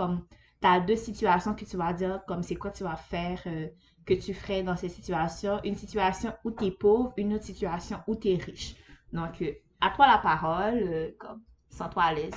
deux 0.87 0.97
situations 0.97 1.55
que 1.55 1.65
tu 1.65 1.77
vas 1.77 1.93
dire, 1.93 2.23
comme 2.29 2.45
c'est 2.45 2.55
quoi 2.55 2.71
tu 2.71 2.85
vas 2.85 2.95
faire, 2.95 3.41
euh, 3.47 3.67
que 4.07 4.15
tu 4.15 4.33
ferais 4.35 4.63
dans 4.63 4.77
ces 4.77 4.89
situations? 4.89 5.61
Une 5.65 5.75
situation 5.75 6.33
où 6.45 6.53
tu 6.53 6.67
es 6.67 6.71
pauvre, 6.71 7.13
une 7.17 7.35
autre 7.35 7.45
situation 7.45 7.99
où 8.07 8.15
tu 8.15 8.29
es 8.29 8.37
riche. 8.37 8.77
Donc, 9.13 9.43
euh, 9.43 9.51
à 9.81 9.91
toi 9.91 10.07
la 10.07 10.19
parole, 10.19 11.13
comme, 11.19 11.43
sens-toi 11.71 12.03
à 12.05 12.15
l'aise. 12.15 12.35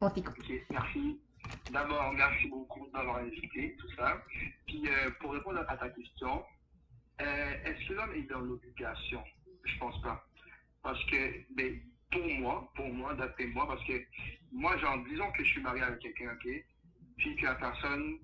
On 0.00 0.08
t'écoute. 0.08 0.36
D'abord, 1.70 2.12
merci 2.12 2.48
beaucoup 2.48 2.86
d'avoir 2.92 3.18
invité, 3.18 3.74
tout 3.78 3.88
ça. 3.96 4.22
Puis, 4.66 4.82
euh, 4.86 5.10
pour 5.20 5.32
répondre 5.32 5.64
à 5.66 5.76
ta 5.76 5.88
question, 5.88 6.44
euh, 7.20 7.54
est-ce 7.64 7.88
que 7.88 7.94
l'homme 7.94 8.14
est 8.14 8.28
dans 8.30 8.40
l'obligation? 8.40 9.22
Je 9.64 9.78
pense 9.78 10.00
pas. 10.02 10.22
Parce 10.82 11.02
que, 11.06 11.40
pour 12.10 12.28
moi, 12.38 12.70
pour 12.76 12.92
moi, 12.92 13.14
d'après 13.14 13.46
moi, 13.46 13.66
parce 13.66 13.82
que 13.84 14.00
moi, 14.52 14.76
genre, 14.78 14.98
disons 15.04 15.30
que 15.32 15.42
je 15.42 15.50
suis 15.50 15.62
marié 15.62 15.82
avec 15.82 16.00
quelqu'un, 16.00 16.32
ok, 16.34 16.48
puis 17.16 17.36
que 17.36 17.44
la 17.44 17.54
personne 17.54 18.18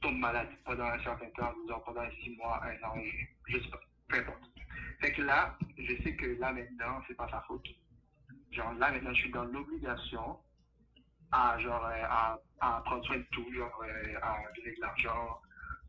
tombe 0.00 0.18
malade 0.18 0.48
pendant 0.64 0.86
un 0.86 1.02
certain 1.02 1.30
temps, 1.30 1.52
disons 1.62 1.80
pendant 1.84 2.10
six 2.22 2.36
mois, 2.36 2.60
un 2.64 2.88
an, 2.88 2.94
je 3.46 3.58
sais 3.58 3.70
pas, 3.70 3.80
peu 4.08 4.16
importe. 4.18 4.42
Fait 5.00 5.12
que 5.12 5.22
là, 5.22 5.56
je 5.76 6.02
sais 6.02 6.16
que 6.16 6.26
là 6.40 6.52
maintenant, 6.52 7.00
c'est 7.06 7.14
pas 7.14 7.28
sa 7.30 7.40
faute. 7.42 7.66
Genre 8.50 8.72
là 8.74 8.90
maintenant, 8.90 9.12
je 9.12 9.20
suis 9.20 9.30
dans 9.30 9.44
l'obligation 9.44 10.36
à 11.32 11.58
genre 11.58 11.84
euh, 11.84 12.36
à, 12.60 12.82
prendre 12.84 13.04
soin 13.04 13.18
de 13.18 13.26
tout, 13.32 13.52
genre 13.52 13.82
euh, 13.82 14.18
à 14.22 14.36
donner 14.56 14.74
de 14.74 14.80
l'argent, 14.80 15.40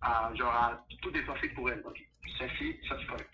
à 0.01 0.31
genre 0.35 0.53
à 0.53 0.85
tout 1.01 1.11
dépenser 1.11 1.49
pour 1.49 1.69
elle. 1.69 1.81
ok. 1.85 1.99
Ça 2.37 2.45
c'est 2.57 3.05
correct. 3.07 3.33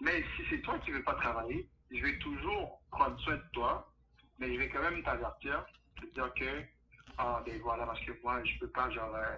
Mais 0.00 0.22
si 0.36 0.42
c'est 0.50 0.60
toi 0.62 0.78
qui 0.78 0.90
veux 0.90 1.02
pas 1.02 1.14
travailler, 1.14 1.66
je 1.90 2.02
vais 2.02 2.18
toujours 2.18 2.80
prendre 2.90 3.18
soin 3.20 3.36
de 3.36 3.42
toi, 3.52 3.90
mais 4.38 4.52
je 4.52 4.58
vais 4.58 4.68
quand 4.68 4.82
même 4.82 5.02
t'avertir, 5.02 5.64
te 6.00 6.06
dire 6.14 6.32
que 6.34 6.64
ah 7.18 7.42
ben 7.44 7.60
voilà 7.62 7.86
parce 7.86 8.00
que 8.00 8.12
moi 8.22 8.42
je 8.44 8.58
peux 8.58 8.68
pas 8.68 8.90
genre 8.90 9.14
euh, 9.14 9.36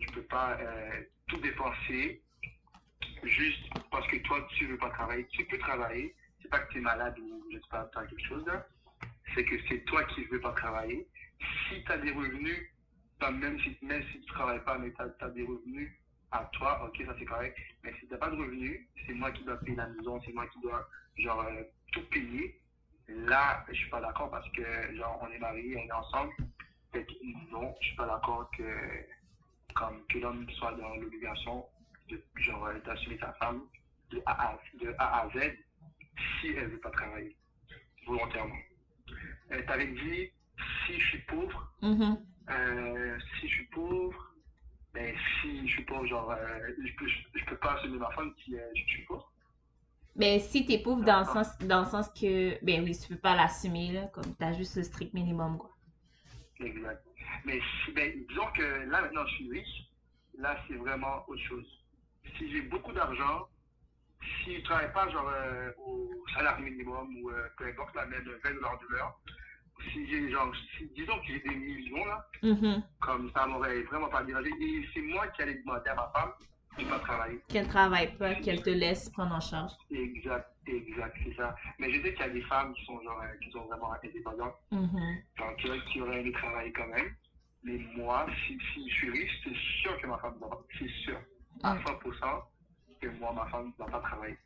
je 0.00 0.06
peux 0.12 0.22
pas 0.22 0.58
tout 1.28 1.38
dépenser 1.38 2.20
juste 3.22 3.70
parce 3.90 4.06
que 4.08 4.16
toi 4.18 4.46
tu 4.56 4.66
veux 4.66 4.78
pas 4.78 4.90
travailler. 4.90 5.26
Tu 5.32 5.44
peux 5.44 5.58
travailler, 5.58 6.14
c'est 6.42 6.48
pas 6.48 6.60
que 6.60 6.72
tu 6.72 6.78
es 6.78 6.80
malade 6.80 7.18
ou 7.18 7.44
je 7.52 7.58
sais 7.58 7.68
pas, 7.70 7.88
t'as 7.92 8.04
quelque 8.06 8.26
chose 8.26 8.46
là. 8.46 8.66
C'est 9.34 9.44
que 9.44 9.56
c'est 9.68 9.84
toi 9.84 10.02
qui 10.04 10.24
veux 10.24 10.40
pas 10.40 10.52
travailler. 10.52 11.06
Si 11.68 11.82
tu 11.84 11.92
as 11.92 11.98
des 11.98 12.10
revenus, 12.10 12.70
ben, 13.20 13.30
même 13.32 13.58
si 13.60 13.76
même 13.82 14.02
si 14.12 14.20
tu 14.20 14.26
travailles 14.26 14.64
pas, 14.64 14.78
mais 14.78 14.92
tu 14.92 15.24
as, 15.24 15.30
des 15.30 15.42
revenus 15.42 15.92
à 16.32 16.44
toi, 16.52 16.84
ok, 16.86 17.02
ça 17.06 17.14
c'est 17.18 17.24
correct. 17.24 17.56
Mais 17.84 17.92
si 17.98 18.06
tu 18.06 18.12
n'as 18.12 18.18
pas 18.18 18.30
de 18.30 18.36
revenus, 18.36 18.80
c'est 19.06 19.12
moi 19.12 19.30
qui 19.30 19.44
dois 19.44 19.56
payer 19.58 19.76
la 19.76 19.88
maison, 19.88 20.20
c'est 20.24 20.32
moi 20.32 20.46
qui 20.48 20.60
dois 20.60 20.88
genre 21.16 21.40
euh, 21.42 21.62
tout 21.92 22.02
payer. 22.10 22.58
Là, 23.08 23.64
je 23.68 23.74
suis 23.74 23.90
pas 23.90 24.00
d'accord 24.00 24.30
parce 24.30 24.48
que 24.52 24.94
genre 24.96 25.18
on 25.22 25.30
est 25.30 25.38
mariés, 25.38 25.76
on 25.76 25.86
est 25.86 25.92
ensemble. 25.92 26.32
Fait 26.92 27.04
que 27.04 27.12
non, 27.52 27.74
je 27.80 27.86
suis 27.88 27.96
pas 27.96 28.06
d'accord 28.06 28.50
que 28.56 28.64
comme 29.74 30.04
que 30.06 30.18
l'homme 30.18 30.48
soit 30.50 30.72
dans 30.72 30.96
l'obligation 30.96 31.64
euh, 32.12 32.80
d'assumer 32.84 33.18
sa 33.18 33.32
femme 33.34 33.62
de 34.10 34.20
A, 34.26 34.50
à, 34.50 34.58
de 34.80 34.94
A 34.98 35.20
à 35.20 35.28
Z 35.30 35.52
si 36.40 36.48
elle 36.48 36.68
veut 36.68 36.80
pas 36.80 36.90
travailler 36.90 37.36
volontairement. 38.06 38.56
Euh, 39.52 39.62
tu 39.66 39.72
avais 39.72 39.86
dit 39.86 40.30
si 40.86 41.00
je 41.00 41.06
suis 41.06 41.18
pauvre, 41.22 41.72
Mhm. 41.82 42.24
euh, 42.50 43.18
si 43.40 43.48
je 43.48 43.54
suis 43.54 43.66
pauvre, 43.66 44.34
ben 44.94 45.14
si 45.40 45.66
je 45.68 45.72
suis 45.74 45.84
pauvre, 45.84 46.06
genre 46.06 46.30
euh, 46.30 46.58
je, 46.84 46.92
peux, 46.96 47.06
je, 47.08 47.44
peux 47.44 47.56
pas 47.56 47.74
assumer 47.74 47.98
ma 47.98 48.10
femme 48.10 48.32
si 48.44 48.56
euh, 48.56 48.60
je 48.74 48.82
suis 48.82 49.04
pauvre. 49.04 49.32
Ben, 50.16 50.38
si 50.40 50.66
t'es 50.66 50.78
pauvre 50.78 51.04
dans 51.04 51.20
le 51.20 51.24
sens, 51.24 51.56
dans 51.60 51.80
le 51.80 51.86
sens 51.86 52.08
que, 52.10 52.62
ben 52.64 52.82
oui, 52.82 52.96
tu 52.98 53.08
peux 53.08 53.20
pas 53.20 53.36
l'assumer, 53.36 53.92
là, 53.92 54.06
comme 54.08 54.34
t'as 54.36 54.52
juste 54.52 54.76
le 54.76 54.82
strict 54.82 55.14
minimum, 55.14 55.56
quoi. 55.58 55.70
Exact. 56.60 57.02
Mais 57.44 57.60
si, 57.84 57.92
ben, 57.92 58.12
disons 58.28 58.46
que 58.54 58.62
là 58.90 59.00
maintenant 59.02 59.24
je 59.26 59.34
suis 59.36 59.50
riche, 59.50 59.84
là 60.38 60.56
c'est 60.68 60.74
vraiment 60.74 61.24
autre 61.28 61.42
chose. 61.42 61.66
Si 62.36 62.50
j'ai 62.50 62.62
beaucoup 62.62 62.92
d'argent, 62.92 63.48
si 64.44 64.56
je 64.58 64.62
travaille 64.64 64.92
pas 64.92 65.08
genre 65.08 65.28
euh, 65.28 65.70
au 65.78 66.10
salaire 66.34 66.58
minimum 66.60 67.08
ou 67.22 67.30
euh, 67.30 67.48
peu 67.56 67.66
importe 67.66 67.94
la 67.94 68.06
même 68.06 68.24
20 68.44 68.54
dollars 68.54 68.78
de 68.80 68.94
l'heure, 68.94 69.18
si 69.92 70.06
j'ai 70.08 70.30
genre, 70.30 70.52
si, 70.76 70.88
disons 70.94 71.18
que 71.20 71.26
j'ai 71.26 71.40
des 71.40 71.54
millions 71.54 72.04
là, 72.06 72.26
Mhm. 72.42 72.82
comme 73.00 73.30
ça 73.32 73.46
m'aurait 73.46 73.82
vraiment 73.82 74.08
pas 74.08 74.22
dérangé. 74.24 74.50
Et 74.60 74.86
c'est 74.94 75.02
moi 75.02 75.26
qui 75.28 75.42
allais 75.42 75.54
demander 75.54 75.88
à 75.90 75.94
ma 75.94 76.10
femme 76.14 76.32
de 76.78 76.84
pas 76.84 76.98
travailler. 77.00 77.40
Qu'elle 77.48 77.68
travaille 77.68 78.16
pas, 78.16 78.34
qu'elle 78.36 78.62
te 78.62 78.70
laisse 78.70 79.08
prendre 79.10 79.34
en 79.34 79.40
charge. 79.40 79.72
Exact, 79.90 80.48
exact, 80.66 81.16
c'est 81.24 81.34
ça. 81.36 81.54
Mais 81.78 81.90
je 81.92 82.02
sais 82.02 82.12
qu'il 82.14 82.20
y 82.26 82.28
a 82.28 82.32
des 82.32 82.42
femmes 82.42 82.72
qui 82.74 82.84
sont 82.86 83.00
genre, 83.02 83.20
euh, 83.22 83.36
qui 83.44 83.50
sont 83.50 83.64
vraiment 83.66 83.92
indépendantes, 84.02 84.54
Mhm. 84.70 85.22
donc 85.38 85.56
qui, 85.56 85.68
qui 85.92 86.00
auraient 86.00 86.20
aimé 86.20 86.32
travailler 86.32 86.72
quand 86.72 86.86
même. 86.88 87.14
Mais 87.62 87.76
moi, 87.94 88.26
si, 88.46 88.58
si 88.72 88.88
je 88.88 88.94
suis 88.94 89.10
riche, 89.10 89.40
c'est 89.44 89.54
sûr 89.82 90.00
que 90.00 90.06
ma 90.06 90.16
femme 90.18 90.38
doit 90.38 90.48
pas, 90.50 90.62
c'est 90.78 90.88
sûr, 91.04 91.20
à 91.62 91.74
Mm. 91.74 91.82
100% 91.84 92.42
que 93.02 93.08
moi, 93.18 93.32
ma 93.34 93.46
femme 93.50 93.66
ne 93.66 93.72
doit 93.76 93.86
pas 94.00 94.00
travailler. 94.00 94.36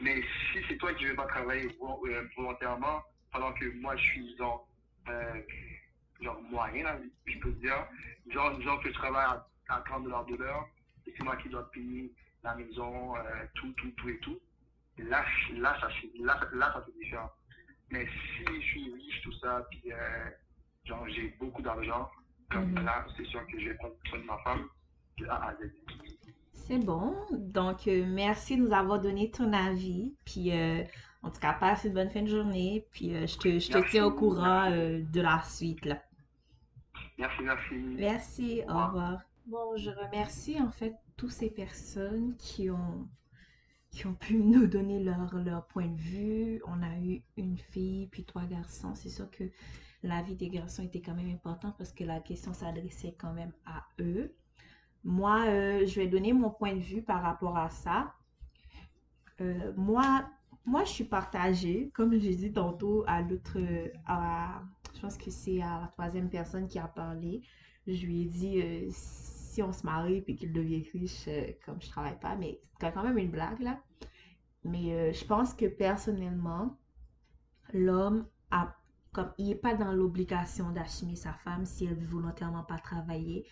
Mais 0.00 0.22
si 0.52 0.58
c'est 0.68 0.76
toi 0.76 0.92
qui 0.94 1.04
ne 1.04 1.10
veux 1.10 1.16
pas 1.16 1.26
travailler 1.26 1.66
euh, 1.82 2.22
volontairement, 2.36 3.02
pendant 3.32 3.52
que 3.52 3.66
moi, 3.80 3.96
je 3.96 4.02
suis 4.02 4.36
genre, 4.36 4.68
euh, 5.08 5.40
genre 6.20 6.40
moyen, 6.42 6.84
là, 6.84 6.98
je 7.26 7.38
peux 7.38 7.52
dire, 7.52 7.86
genre, 8.30 8.56
disons 8.58 8.78
que 8.78 8.88
je 8.88 8.94
travaille 8.94 9.26
à, 9.26 9.46
à 9.76 9.80
30 9.82 10.04
dollars 10.04 10.24
de 10.26 10.36
l'heure, 10.36 10.68
et 11.06 11.14
c'est 11.16 11.22
moi 11.24 11.36
qui 11.36 11.48
dois 11.48 11.70
payer 11.70 12.12
la 12.42 12.54
maison, 12.54 13.16
euh, 13.16 13.20
tout, 13.54 13.72
tout, 13.72 13.90
tout 13.92 14.08
et 14.08 14.18
tout. 14.18 14.38
Là, 14.98 15.24
là, 15.54 15.76
ça, 15.80 15.88
là, 16.20 16.40
là, 16.52 16.72
ça 16.72 16.84
c'est 16.86 16.98
différent. 16.98 17.30
Mais 17.90 18.06
si 18.06 18.44
je 18.46 18.60
suis 18.60 18.92
riche, 18.92 19.22
tout 19.22 19.32
ça, 19.40 19.66
puis 19.70 19.92
euh, 19.92 20.30
genre 20.84 21.06
j'ai 21.08 21.28
beaucoup 21.38 21.62
d'argent, 21.62 22.10
comme 22.50 22.70
Mhm. 22.72 22.84
là, 22.84 23.06
c'est 23.16 23.24
sûr 23.26 23.46
que 23.46 23.58
je 23.60 23.68
vais 23.68 23.74
prendre 23.76 23.94
soin 24.06 24.18
de 24.18 24.24
ma 24.24 24.38
femme 24.38 24.66
de 25.18 25.26
A 25.28 25.48
à 25.48 25.54
Z. 25.54 25.70
C'est 26.52 26.78
bon. 26.78 27.14
Donc, 27.30 27.86
euh, 27.88 28.04
merci 28.06 28.56
de 28.56 28.62
nous 28.62 28.72
avoir 28.74 29.00
donné 29.00 29.30
ton 29.30 29.52
avis. 29.52 30.14
Puis, 30.26 30.50
euh, 30.52 30.82
en 31.28 31.30
tout 31.30 31.40
cas, 31.40 31.52
passe 31.52 31.84
une 31.84 31.92
bonne 31.92 32.08
fin 32.10 32.22
de 32.22 32.28
journée. 32.28 32.86
Puis, 32.90 33.14
euh, 33.14 33.26
je 33.26 33.36
te, 33.36 33.58
je 33.58 33.70
te 33.70 33.90
tiens 33.90 34.06
au 34.06 34.12
courant 34.12 34.70
euh, 34.70 35.02
de 35.02 35.20
la 35.20 35.42
suite, 35.42 35.84
là. 35.84 36.02
Merci, 37.18 37.42
merci. 37.42 37.74
Merci, 37.74 38.62
Au 38.66 38.70
au 38.70 38.86
revoir. 38.86 38.88
revoir. 38.88 39.20
Bon, 39.46 39.76
je 39.76 39.90
remercie 39.90 40.60
en 40.60 40.70
fait 40.70 40.94
toutes 41.16 41.32
ces 41.32 41.50
personnes 41.50 42.34
qui 42.38 42.70
ont, 42.70 43.08
qui 43.90 44.06
ont 44.06 44.14
pu 44.14 44.36
nous 44.36 44.66
donner 44.66 45.02
leur, 45.02 45.34
leur 45.34 45.66
point 45.66 45.86
de 45.88 46.00
vue. 46.00 46.62
On 46.66 46.82
a 46.82 46.96
eu 46.98 47.22
une 47.36 47.58
fille, 47.58 48.06
puis 48.06 48.24
trois 48.24 48.44
garçons. 48.44 48.94
C'est 48.94 49.10
sûr 49.10 49.30
que 49.30 49.44
la 50.02 50.22
vie 50.22 50.34
des 50.36 50.48
garçons 50.48 50.82
était 50.82 51.00
quand 51.00 51.14
même 51.14 51.30
importante 51.30 51.76
parce 51.76 51.92
que 51.92 52.04
la 52.04 52.20
question 52.20 52.54
s'adressait 52.54 53.14
quand 53.18 53.32
même 53.34 53.52
à 53.66 53.84
eux. 54.00 54.34
Moi, 55.04 55.44
euh, 55.46 55.86
je 55.86 56.00
vais 56.00 56.06
donner 56.08 56.32
mon 56.32 56.50
point 56.50 56.74
de 56.74 56.80
vue 56.80 57.02
par 57.02 57.22
rapport 57.22 57.56
à 57.56 57.68
ça. 57.68 58.14
Euh, 59.40 59.72
moi, 59.76 60.28
moi, 60.68 60.84
je 60.84 60.90
suis 60.90 61.04
partagée, 61.04 61.90
comme 61.94 62.18
j'ai 62.18 62.34
dit 62.34 62.52
tantôt 62.52 63.02
à 63.06 63.22
l'autre, 63.22 63.58
à, 64.06 64.62
je 64.94 65.00
pense 65.00 65.16
que 65.16 65.30
c'est 65.30 65.62
à 65.62 65.80
la 65.80 65.88
troisième 65.92 66.28
personne 66.28 66.68
qui 66.68 66.78
a 66.78 66.86
parlé. 66.86 67.42
Je 67.86 68.04
lui 68.04 68.22
ai 68.22 68.24
dit, 68.26 68.60
euh, 68.60 68.86
si 68.90 69.62
on 69.62 69.72
se 69.72 69.86
marie 69.86 70.22
et 70.26 70.36
qu'il 70.36 70.52
devient 70.52 70.84
riche, 70.92 71.26
euh, 71.28 71.52
comme 71.64 71.80
je 71.80 71.88
travaille 71.88 72.18
pas, 72.20 72.36
mais 72.36 72.60
c'est 72.80 72.92
quand 72.92 73.02
même 73.02 73.16
une 73.16 73.30
blague 73.30 73.60
là. 73.60 73.80
Mais 74.64 74.92
euh, 74.92 75.12
je 75.12 75.24
pense 75.24 75.54
que 75.54 75.66
personnellement, 75.66 76.76
l'homme 77.72 78.26
a, 78.50 78.76
comme 79.12 79.32
il 79.38 79.48
n'est 79.48 79.54
pas 79.54 79.74
dans 79.74 79.92
l'obligation 79.92 80.70
d'assumer 80.70 81.16
sa 81.16 81.32
femme 81.32 81.64
si 81.64 81.86
elle 81.86 81.94
veut 81.94 82.06
volontairement 82.06 82.64
pas 82.64 82.78
travailler. 82.78 83.46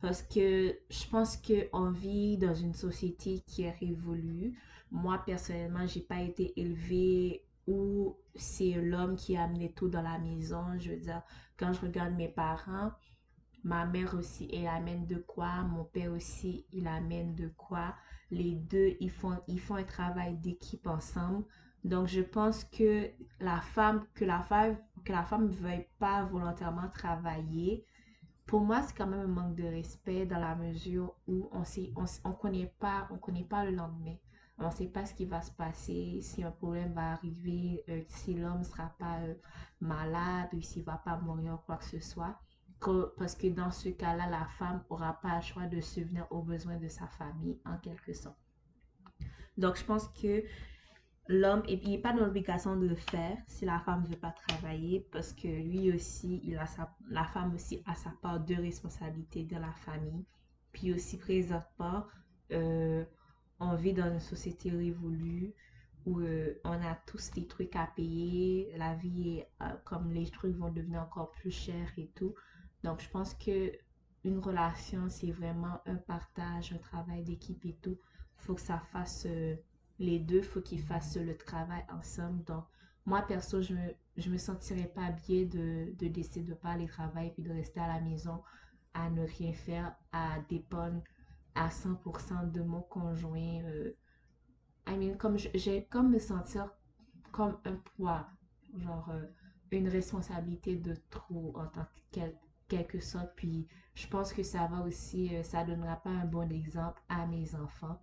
Parce 0.00 0.22
que 0.22 0.74
je 0.90 1.06
pense 1.10 1.36
qu'on 1.36 1.90
vit 1.90 2.38
dans 2.38 2.54
une 2.54 2.74
société 2.74 3.40
qui 3.46 3.62
est 3.62 3.76
révolue. 3.78 4.58
Moi, 4.92 5.22
personnellement, 5.24 5.86
j'ai 5.86 6.02
pas 6.02 6.20
été 6.20 6.52
élevée 6.60 7.46
où 7.66 8.14
c'est 8.34 8.74
l'homme 8.74 9.16
qui 9.16 9.36
a 9.36 9.44
amené 9.44 9.72
tout 9.72 9.88
dans 9.88 10.02
la 10.02 10.18
maison. 10.18 10.64
Je 10.78 10.90
veux 10.90 11.00
dire, 11.00 11.22
quand 11.56 11.72
je 11.72 11.80
regarde 11.80 12.14
mes 12.14 12.28
parents, 12.28 12.92
ma 13.64 13.86
mère 13.86 14.14
aussi, 14.14 14.50
elle 14.52 14.66
amène 14.66 15.06
de 15.06 15.16
quoi, 15.16 15.62
mon 15.62 15.84
père 15.84 16.12
aussi, 16.12 16.66
il 16.72 16.86
amène 16.86 17.34
de 17.34 17.48
quoi. 17.48 17.94
Les 18.30 18.54
deux, 18.54 18.96
ils 19.00 19.10
font, 19.10 19.40
ils 19.48 19.60
font 19.60 19.76
un 19.76 19.84
travail 19.84 20.36
d'équipe 20.36 20.86
ensemble. 20.86 21.44
Donc, 21.84 22.08
je 22.08 22.20
pense 22.20 22.64
que 22.64 23.08
la 23.40 23.60
femme, 23.62 24.04
que 24.14 24.26
la 24.26 24.40
femme, 24.42 24.76
que 25.04 25.12
la 25.12 25.24
femme 25.24 25.48
ne 25.48 25.54
veuille 25.54 25.86
pas 25.98 26.24
volontairement 26.24 26.88
travailler, 26.90 27.86
pour 28.46 28.60
moi, 28.60 28.82
c'est 28.82 28.94
quand 28.94 29.06
même 29.06 29.20
un 29.20 29.26
manque 29.26 29.54
de 29.56 29.64
respect 29.64 30.26
dans 30.26 30.38
la 30.38 30.54
mesure 30.54 31.14
où 31.26 31.48
on 31.52 31.64
sait, 31.64 31.92
on, 31.96 32.04
on 32.24 32.32
connaît 32.32 32.72
pas, 32.78 33.08
on 33.10 33.16
connaît 33.16 33.44
pas 33.44 33.64
le 33.64 33.70
lendemain. 33.72 34.16
On 34.58 34.66
ne 34.66 34.70
sait 34.70 34.86
pas 34.86 35.06
ce 35.06 35.14
qui 35.14 35.24
va 35.24 35.40
se 35.42 35.50
passer, 35.52 36.20
si 36.22 36.44
un 36.44 36.50
problème 36.50 36.92
va 36.92 37.12
arriver, 37.12 37.82
euh, 37.88 38.02
si 38.06 38.34
l'homme 38.34 38.58
ne 38.58 38.64
sera 38.64 38.94
pas 38.98 39.18
euh, 39.20 39.34
malade 39.80 40.48
ou 40.52 40.60
s'il 40.60 40.84
va 40.84 40.98
pas 40.98 41.16
mourir 41.16 41.54
ou 41.54 41.58
quoi 41.58 41.76
que 41.76 41.84
ce 41.84 42.00
soit. 42.00 42.38
Parce 43.16 43.36
que 43.36 43.46
dans 43.46 43.70
ce 43.70 43.90
cas-là, 43.90 44.28
la 44.28 44.44
femme 44.44 44.82
n'aura 44.90 45.20
pas 45.20 45.36
le 45.36 45.42
choix 45.42 45.66
de 45.66 45.80
subvenir 45.80 46.26
aux 46.30 46.42
besoins 46.42 46.76
de 46.76 46.88
sa 46.88 47.06
famille, 47.06 47.60
en 47.64 47.78
quelque 47.78 48.12
sorte. 48.12 48.36
Donc, 49.56 49.76
je 49.76 49.84
pense 49.84 50.08
que 50.08 50.42
l'homme 51.28 51.62
n'est 51.66 51.98
pas 51.98 52.12
dans 52.12 52.24
l'obligation 52.24 52.76
de 52.76 52.86
le 52.86 52.96
faire 52.96 53.36
si 53.46 53.64
la 53.64 53.78
femme 53.80 54.02
ne 54.02 54.08
veut 54.08 54.16
pas 54.16 54.34
travailler 54.48 55.06
parce 55.12 55.32
que 55.32 55.46
lui 55.46 55.92
aussi, 55.92 56.40
il 56.44 56.58
a 56.58 56.66
sa, 56.66 56.94
la 57.08 57.24
femme 57.24 57.54
aussi 57.54 57.82
a 57.86 57.94
sa 57.94 58.10
part 58.22 58.40
de 58.40 58.54
responsabilité 58.56 59.44
dans 59.44 59.60
la 59.60 59.72
famille. 59.72 60.24
Puis 60.72 60.92
aussi, 60.92 61.18
présentement, 61.18 62.06
euh, 62.50 63.04
on 63.62 63.76
vit 63.76 63.92
dans 63.92 64.12
une 64.12 64.20
société 64.20 64.70
révolue 64.70 65.54
où 66.04 66.18
euh, 66.18 66.54
on 66.64 66.72
a 66.72 66.96
tous 67.06 67.30
des 67.30 67.46
trucs 67.46 67.76
à 67.76 67.86
payer, 67.94 68.74
la 68.76 68.94
vie 68.96 69.38
est 69.38 69.48
euh, 69.62 69.66
comme 69.84 70.12
les 70.12 70.28
trucs 70.28 70.56
vont 70.56 70.70
devenir 70.72 71.02
encore 71.02 71.30
plus 71.30 71.52
chers 71.52 71.92
et 71.96 72.08
tout. 72.16 72.34
Donc 72.82 73.00
je 73.00 73.08
pense 73.08 73.34
que 73.34 73.72
une 74.24 74.38
relation 74.40 75.08
c'est 75.08 75.30
vraiment 75.30 75.80
un 75.86 75.94
partage, 75.94 76.72
un 76.72 76.78
travail 76.78 77.22
d'équipe 77.22 77.64
et 77.64 77.76
tout. 77.82 77.96
Faut 78.36 78.54
que 78.54 78.60
ça 78.60 78.80
fasse 78.92 79.26
euh, 79.26 79.54
les 80.00 80.18
deux, 80.18 80.42
faut 80.42 80.60
qu'ils 80.60 80.82
fassent 80.82 81.16
le 81.16 81.36
travail 81.36 81.84
ensemble. 81.92 82.42
Donc 82.44 82.64
moi 83.06 83.22
perso, 83.22 83.62
je 83.62 83.74
me 83.74 83.94
je 84.16 84.28
me 84.28 84.38
sentirais 84.38 84.90
pas 84.92 85.10
bien 85.12 85.44
de, 85.44 85.94
de 85.96 86.08
décider 86.08 86.44
de 86.44 86.54
pas 86.54 86.70
aller 86.70 86.88
travailler 86.88 87.30
puis 87.30 87.44
de 87.44 87.52
rester 87.52 87.78
à 87.78 87.86
la 87.86 88.00
maison 88.00 88.42
à 88.92 89.08
ne 89.08 89.24
rien 89.24 89.52
faire, 89.52 89.94
à 90.10 90.40
dépendre 90.50 91.00
à 91.54 91.68
100% 91.68 92.50
de 92.52 92.62
mon 92.62 92.82
conjoint. 92.82 93.62
Euh, 93.64 93.96
I 94.86 94.96
mean, 94.96 95.16
comme 95.16 95.38
j'ai 95.38 95.84
comme 95.86 96.10
me 96.10 96.18
sentir 96.18 96.70
comme 97.30 97.58
un 97.64 97.76
poids, 97.96 98.28
genre 98.76 99.08
euh, 99.10 99.26
une 99.70 99.88
responsabilité 99.88 100.76
de 100.76 100.94
trop 101.10 101.52
en 101.56 101.66
tant 101.66 101.86
que 102.12 102.20
quelque 102.68 103.00
sorte. 103.00 103.32
Puis 103.36 103.66
je 103.94 104.06
pense 104.06 104.32
que 104.32 104.42
ça 104.42 104.66
va 104.66 104.80
aussi, 104.82 105.34
euh, 105.34 105.42
ça 105.42 105.64
donnera 105.64 105.96
pas 105.96 106.10
un 106.10 106.26
bon 106.26 106.50
exemple 106.50 107.00
à 107.08 107.26
mes 107.26 107.54
enfants 107.54 108.02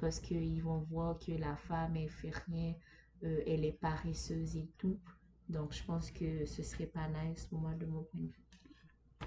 parce 0.00 0.20
qu'ils 0.20 0.62
vont 0.62 0.80
voir 0.90 1.18
que 1.18 1.32
la 1.32 1.56
femme, 1.56 1.96
elle 1.96 2.08
fait 2.08 2.32
rien, 2.46 2.74
elle 3.22 3.64
est 3.64 3.80
paresseuse 3.80 4.56
et 4.56 4.70
tout. 4.78 5.00
Donc, 5.48 5.72
je 5.72 5.82
pense 5.84 6.10
que 6.10 6.44
ce 6.44 6.62
serait 6.62 6.86
pas 6.86 7.08
nice 7.08 7.50
moi 7.50 7.74
de 7.74 7.86
mon 7.86 8.02
point 8.02 8.20
de 8.20 8.28
vue. 8.28 8.48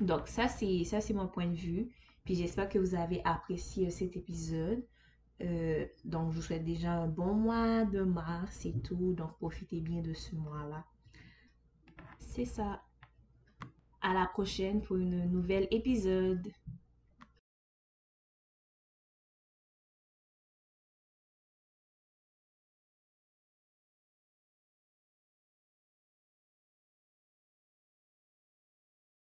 Donc, 0.01 0.27
ça, 0.27 0.47
c'est 0.47 0.83
ça, 0.83 1.01
c'est 1.01 1.13
mon 1.13 1.27
point 1.27 1.47
de 1.47 1.55
vue. 1.55 1.89
Puis 2.23 2.35
j'espère 2.35 2.69
que 2.69 2.79
vous 2.79 2.95
avez 2.95 3.21
apprécié 3.25 3.89
cet 3.89 4.15
épisode. 4.15 4.83
Euh, 5.41 5.87
donc, 6.05 6.31
je 6.31 6.37
vous 6.37 6.41
souhaite 6.41 6.63
déjà 6.63 6.93
un 6.93 7.07
bon 7.07 7.33
mois 7.33 7.85
de 7.85 8.01
mars 8.01 8.65
et 8.65 8.73
tout. 8.79 9.13
Donc, 9.13 9.35
profitez 9.37 9.81
bien 9.81 10.01
de 10.01 10.13
ce 10.13 10.35
mois-là. 10.35 10.85
C'est 12.19 12.45
ça. 12.45 12.83
À 14.01 14.13
la 14.13 14.25
prochaine 14.27 14.81
pour 14.81 14.97
une 14.97 15.29
nouvelle 15.31 15.67
épisode. 15.71 16.47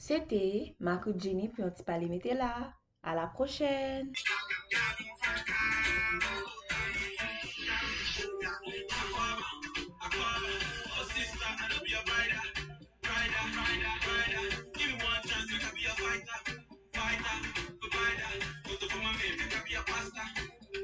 Sete, 0.07 0.77
Makout 0.79 1.19
Jenny 1.19 1.49
pou 1.51 1.65
yon 1.65 1.73
ti 1.75 1.83
pale 1.83 2.07
mette 2.07 2.31
la. 2.39 2.51
A 3.03 3.15
la 3.19 3.25
prochen! 3.35 4.13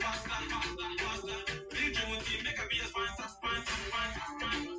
Pasta, 0.03 0.37
pasta, 0.51 0.87
pasta 0.99 1.37
Big 1.71 1.95
Jimmy, 2.27 2.43
make 2.43 2.59
a 2.59 2.65
be 2.69 2.77
a 2.83 2.87
sponsor, 2.91 3.29
sponsor, 3.29 3.77
sponsor, 3.87 4.27
sponsor 4.35 4.72